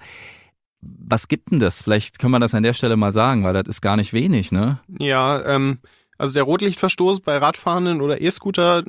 was 0.82 1.28
gibt 1.28 1.50
denn 1.50 1.60
das? 1.60 1.82
Vielleicht 1.82 2.18
können 2.18 2.32
wir 2.32 2.40
das 2.40 2.54
an 2.54 2.62
der 2.62 2.74
Stelle 2.74 2.98
mal 2.98 3.10
sagen, 3.10 3.42
weil 3.42 3.54
das 3.54 3.68
ist 3.68 3.80
gar 3.80 3.96
nicht 3.96 4.12
wenig, 4.12 4.52
ne? 4.52 4.78
Ja, 4.98 5.42
ähm, 5.46 5.78
also 6.18 6.34
der 6.34 6.42
Rotlichtverstoß 6.42 7.20
bei 7.20 7.38
Radfahrenden 7.38 8.02
oder 8.02 8.20
E-Scooter, 8.20 8.82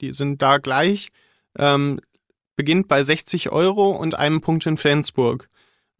die 0.00 0.12
sind 0.12 0.42
da 0.42 0.58
gleich, 0.58 1.10
ähm, 1.56 2.00
beginnt 2.56 2.88
bei 2.88 3.04
60 3.04 3.50
Euro 3.50 3.92
und 3.92 4.16
einem 4.16 4.40
Punkt 4.40 4.66
in 4.66 4.76
Flensburg. 4.76 5.48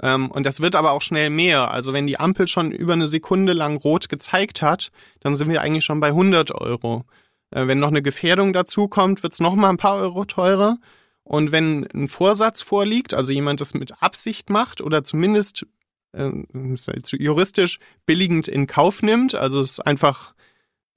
Ähm, 0.02 0.30
und 0.30 0.46
das 0.46 0.60
wird 0.60 0.76
aber 0.76 0.92
auch 0.92 1.02
schnell 1.02 1.30
mehr. 1.30 1.70
Also 1.70 1.92
wenn 1.92 2.06
die 2.06 2.18
Ampel 2.18 2.48
schon 2.48 2.72
über 2.72 2.94
eine 2.94 3.06
Sekunde 3.06 3.52
lang 3.52 3.76
rot 3.76 4.08
gezeigt 4.08 4.62
hat, 4.62 4.90
dann 5.20 5.36
sind 5.36 5.48
wir 5.50 5.62
eigentlich 5.62 5.84
schon 5.84 6.00
bei 6.00 6.08
100 6.08 6.52
Euro. 6.52 7.04
Äh, 7.50 7.66
wenn 7.66 7.78
noch 7.78 7.88
eine 7.88 8.02
Gefährdung 8.02 8.52
dazu 8.52 8.88
kommt, 8.88 9.22
wird 9.22 9.34
es 9.34 9.40
noch 9.40 9.54
mal 9.54 9.70
ein 9.70 9.76
paar 9.76 9.96
Euro 9.96 10.24
teurer. 10.24 10.78
Und 11.22 11.52
wenn 11.52 11.86
ein 11.94 12.08
Vorsatz 12.08 12.60
vorliegt, 12.62 13.14
also 13.14 13.32
jemand 13.32 13.60
das 13.60 13.72
mit 13.72 14.02
Absicht 14.02 14.50
macht 14.50 14.80
oder 14.82 15.04
zumindest 15.04 15.66
äh, 16.12 16.30
juristisch 16.52 17.78
billigend 18.04 18.46
in 18.46 18.66
Kauf 18.66 19.02
nimmt, 19.02 19.34
also 19.34 19.60
es 19.60 19.80
einfach 19.80 20.34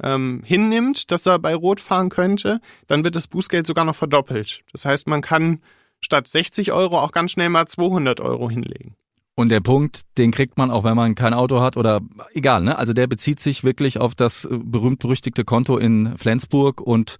ähm, 0.03 0.41
hinnimmt, 0.45 1.11
dass 1.11 1.25
er 1.25 1.39
bei 1.39 1.55
Rot 1.55 1.79
fahren 1.79 2.09
könnte, 2.09 2.59
dann 2.87 3.03
wird 3.03 3.15
das 3.15 3.27
Bußgeld 3.27 3.65
sogar 3.65 3.85
noch 3.85 3.95
verdoppelt. 3.95 4.61
Das 4.71 4.85
heißt, 4.85 5.07
man 5.07 5.21
kann 5.21 5.61
statt 6.01 6.27
60 6.27 6.71
Euro 6.71 6.99
auch 6.99 7.11
ganz 7.11 7.31
schnell 7.31 7.49
mal 7.49 7.67
200 7.67 8.19
Euro 8.19 8.49
hinlegen. 8.49 8.95
Und 9.35 9.49
der 9.49 9.59
Punkt, 9.59 10.01
den 10.17 10.31
kriegt 10.31 10.57
man 10.57 10.71
auch, 10.71 10.83
wenn 10.83 10.95
man 10.95 11.13
kein 11.13 11.35
Auto 11.35 11.61
hat 11.61 11.77
oder 11.77 12.01
egal, 12.33 12.63
ne? 12.63 12.77
Also 12.77 12.93
der 12.93 13.05
bezieht 13.05 13.39
sich 13.39 13.63
wirklich 13.63 13.99
auf 13.99 14.15
das 14.15 14.45
äh, 14.45 14.57
berühmt-berüchtigte 14.57 15.45
Konto 15.45 15.77
in 15.77 16.17
Flensburg 16.17 16.81
und 16.81 17.17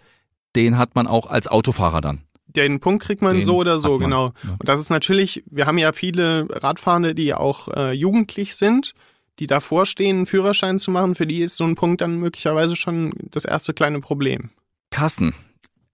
den 0.56 0.80
hat 0.80 0.96
man 0.96 1.06
auch 1.06 1.28
als 1.28 1.48
Autofahrer 1.48 2.02
dann. 2.02 2.24
Den 2.48 2.80
Punkt 2.80 3.04
kriegt 3.04 3.22
man 3.22 3.36
Den 3.36 3.46
so 3.46 3.58
oder 3.58 3.78
so, 3.78 4.00
genau. 4.00 4.34
ja. 4.44 4.52
Und 4.58 4.68
das 4.68 4.80
ist 4.80 4.90
natürlich, 4.90 5.44
wir 5.52 5.68
haben 5.68 5.78
ja 5.78 5.92
viele 5.92 6.48
Radfahrende, 6.50 7.14
die 7.14 7.36
auch 7.36 7.68
äh, 7.68 7.92
jugendlich 7.92 8.56
sind, 8.56 8.94
die 9.38 9.46
davor 9.46 9.86
stehen, 9.86 10.18
einen 10.18 10.26
Führerschein 10.26 10.80
zu 10.80 10.90
machen. 10.90 11.14
Für 11.14 11.28
die 11.28 11.42
ist 11.42 11.58
so 11.58 11.66
ein 11.66 11.76
Punkt 11.76 12.02
dann 12.02 12.18
möglicherweise 12.18 12.76
schon 12.76 13.14
das 13.30 13.46
erste 13.46 13.76
kleine 13.76 14.00
Problem. 14.00 14.50
Carsten, 14.90 15.36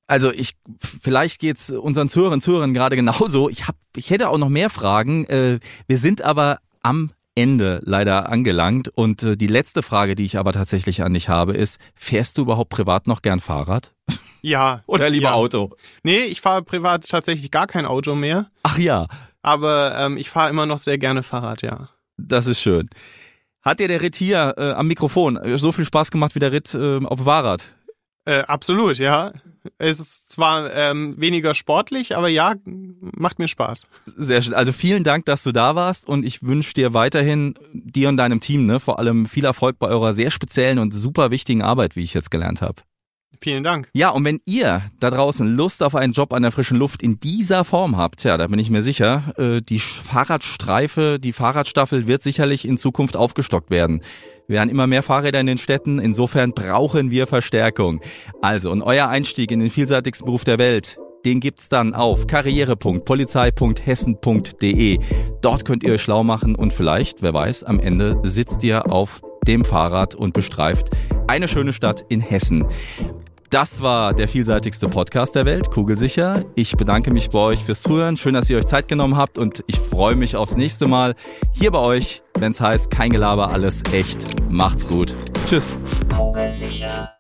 also 0.07 0.31
ich, 0.31 0.53
vielleicht 1.01 1.39
geht's 1.39 1.69
unseren 1.69 2.09
Zuhörern 2.09 2.33
und 2.33 2.41
Zuhörern 2.41 2.73
gerade 2.73 2.95
genauso. 2.95 3.49
Ich 3.49 3.67
hab, 3.67 3.75
ich 3.95 4.09
hätte 4.09 4.29
auch 4.29 4.37
noch 4.37 4.49
mehr 4.49 4.69
Fragen. 4.69 5.25
Äh, 5.25 5.59
wir 5.87 5.97
sind 5.97 6.21
aber 6.21 6.59
am 6.81 7.11
Ende 7.35 7.79
leider 7.83 8.29
angelangt 8.29 8.89
und 8.89 9.23
äh, 9.23 9.35
die 9.35 9.47
letzte 9.47 9.81
Frage, 9.81 10.15
die 10.15 10.25
ich 10.25 10.37
aber 10.37 10.51
tatsächlich 10.51 11.01
an 11.01 11.13
dich 11.13 11.29
habe, 11.29 11.53
ist: 11.53 11.79
Fährst 11.95 12.37
du 12.37 12.43
überhaupt 12.43 12.69
privat 12.69 13.07
noch 13.07 13.21
gern 13.21 13.39
Fahrrad? 13.39 13.93
Ja. 14.45 14.83
Oder 14.87 15.09
lieber 15.09 15.29
ja. 15.29 15.33
Auto? 15.35 15.71
Nee, 16.03 16.25
ich 16.25 16.41
fahre 16.41 16.63
privat 16.63 17.07
tatsächlich 17.07 17.49
gar 17.49 17.65
kein 17.65 17.85
Auto 17.85 18.13
mehr. 18.13 18.47
Ach 18.63 18.77
ja, 18.77 19.07
Aber 19.41 19.95
ähm, 19.97 20.17
ich 20.17 20.29
fahre 20.29 20.49
immer 20.49 20.65
noch 20.65 20.79
sehr 20.79 20.97
gerne 20.97 21.23
Fahrrad, 21.23 21.61
ja. 21.61 21.87
das 22.17 22.47
ist 22.47 22.59
schön. 22.59 22.89
Hat 23.61 23.79
dir 23.79 23.87
der 23.87 24.01
Ritt 24.01 24.17
hier 24.17 24.55
äh, 24.57 24.71
am 24.71 24.87
Mikrofon 24.87 25.39
so 25.57 25.71
viel 25.71 25.85
Spaß 25.85 26.11
gemacht 26.11 26.35
wie 26.35 26.39
der 26.39 26.51
Ritt 26.51 26.73
äh, 26.73 26.97
auf 27.05 27.19
dem 27.19 27.25
Fahrrad? 27.25 27.69
Äh, 28.25 28.41
absolut, 28.41 28.97
ja. 28.97 29.31
Es 29.77 29.99
ist 29.99 30.31
zwar 30.31 30.73
ähm, 30.73 31.15
weniger 31.17 31.53
sportlich, 31.53 32.15
aber 32.15 32.27
ja, 32.27 32.55
macht 32.65 33.39
mir 33.39 33.47
Spaß. 33.47 33.87
Sehr 34.05 34.41
schön. 34.41 34.53
Also 34.53 34.71
vielen 34.71 35.03
Dank, 35.03 35.25
dass 35.25 35.43
du 35.43 35.51
da 35.51 35.75
warst 35.75 36.07
und 36.07 36.25
ich 36.25 36.43
wünsche 36.43 36.73
dir 36.73 36.93
weiterhin, 36.93 37.55
dir 37.73 38.09
und 38.09 38.17
deinem 38.17 38.39
Team, 38.39 38.65
ne, 38.65 38.79
vor 38.79 38.99
allem 38.99 39.25
viel 39.25 39.45
Erfolg 39.45 39.79
bei 39.79 39.87
eurer 39.87 40.13
sehr 40.13 40.31
speziellen 40.31 40.79
und 40.79 40.93
super 40.93 41.31
wichtigen 41.31 41.61
Arbeit, 41.61 41.95
wie 41.95 42.03
ich 42.03 42.13
jetzt 42.13 42.31
gelernt 42.31 42.61
habe. 42.61 42.81
Vielen 43.43 43.65
Dank. 43.65 43.89
Ja, 43.93 44.09
und 44.09 44.23
wenn 44.23 44.39
ihr 44.45 44.83
da 45.01 45.09
draußen 45.11 45.53
Lust 45.53 45.83
auf 45.83 45.95
einen 45.95 46.13
Job 46.13 46.31
an 46.31 46.43
der 46.43 46.53
frischen 46.53 46.77
Luft 46.77 47.03
in 47.03 47.19
dieser 47.19 47.65
Form 47.65 47.97
habt, 47.97 48.23
ja, 48.23 48.37
da 48.37 48.47
bin 48.47 48.57
ich 48.57 48.69
mir 48.69 48.81
sicher, 48.81 49.33
äh, 49.37 49.61
die 49.61 49.79
Fahrradstreife, 49.79 51.19
die 51.19 51.33
Fahrradstaffel 51.33 52.07
wird 52.07 52.23
sicherlich 52.23 52.65
in 52.65 52.77
Zukunft 52.77 53.17
aufgestockt 53.17 53.69
werden. 53.69 54.01
Wir 54.47 54.59
haben 54.59 54.69
immer 54.69 54.87
mehr 54.87 55.03
Fahrräder 55.03 55.39
in 55.39 55.47
den 55.47 55.57
Städten, 55.57 55.99
insofern 55.99 56.51
brauchen 56.51 57.11
wir 57.11 57.27
Verstärkung. 57.27 58.01
Also, 58.41 58.71
und 58.71 58.81
euer 58.81 59.07
Einstieg 59.07 59.51
in 59.51 59.61
den 59.61 59.69
vielseitigsten 59.69 60.25
Beruf 60.25 60.43
der 60.43 60.57
Welt, 60.57 60.97
den 61.23 61.39
gibt's 61.39 61.69
dann 61.69 61.93
auf 61.93 62.27
karriere.polizei.hessen.de. 62.27 64.99
Dort 65.41 65.63
könnt 65.63 65.83
ihr 65.83 65.93
euch 65.93 66.01
schlau 66.01 66.25
machen 66.25 66.55
und 66.55 66.73
vielleicht, 66.73 67.21
wer 67.21 67.33
weiß, 67.33 67.63
am 67.63 67.79
Ende 67.79 68.19
sitzt 68.23 68.65
ihr 68.65 68.91
auf 68.91 69.21
dem 69.47 69.63
Fahrrad 69.63 70.15
und 70.15 70.33
bestreift 70.33 70.89
eine 71.27 71.47
schöne 71.47 71.71
Stadt 71.71 72.03
in 72.09 72.19
Hessen. 72.19 72.65
Das 73.53 73.83
war 73.83 74.15
der 74.15 74.27
vielseitigste 74.27 74.89
Podcast 74.89 75.35
der 75.35 75.45
Welt, 75.45 75.69
Kugelsicher. 75.69 76.43
Ich 76.55 76.75
bedanke 76.75 77.11
mich 77.11 77.29
bei 77.29 77.37
euch 77.37 77.63
fürs 77.63 77.83
Zuhören. 77.83 78.17
Schön, 78.17 78.33
dass 78.33 78.49
ihr 78.49 78.57
euch 78.57 78.65
Zeit 78.65 78.87
genommen 78.87 79.15
habt 79.15 79.37
und 79.37 79.63
ich 79.67 79.77
freue 79.77 80.15
mich 80.15 80.35
aufs 80.35 80.57
nächste 80.57 80.87
Mal 80.87 81.13
hier 81.51 81.69
bei 81.69 81.77
euch, 81.77 82.23
wenn 82.33 82.53
es 82.53 82.59
heißt, 82.59 82.89
kein 82.89 83.11
Gelaber, 83.11 83.51
alles 83.51 83.83
echt. 83.91 84.49
Macht's 84.49 84.87
gut. 84.87 85.15
Tschüss. 85.47 85.77
Kugelsicher. 86.17 87.12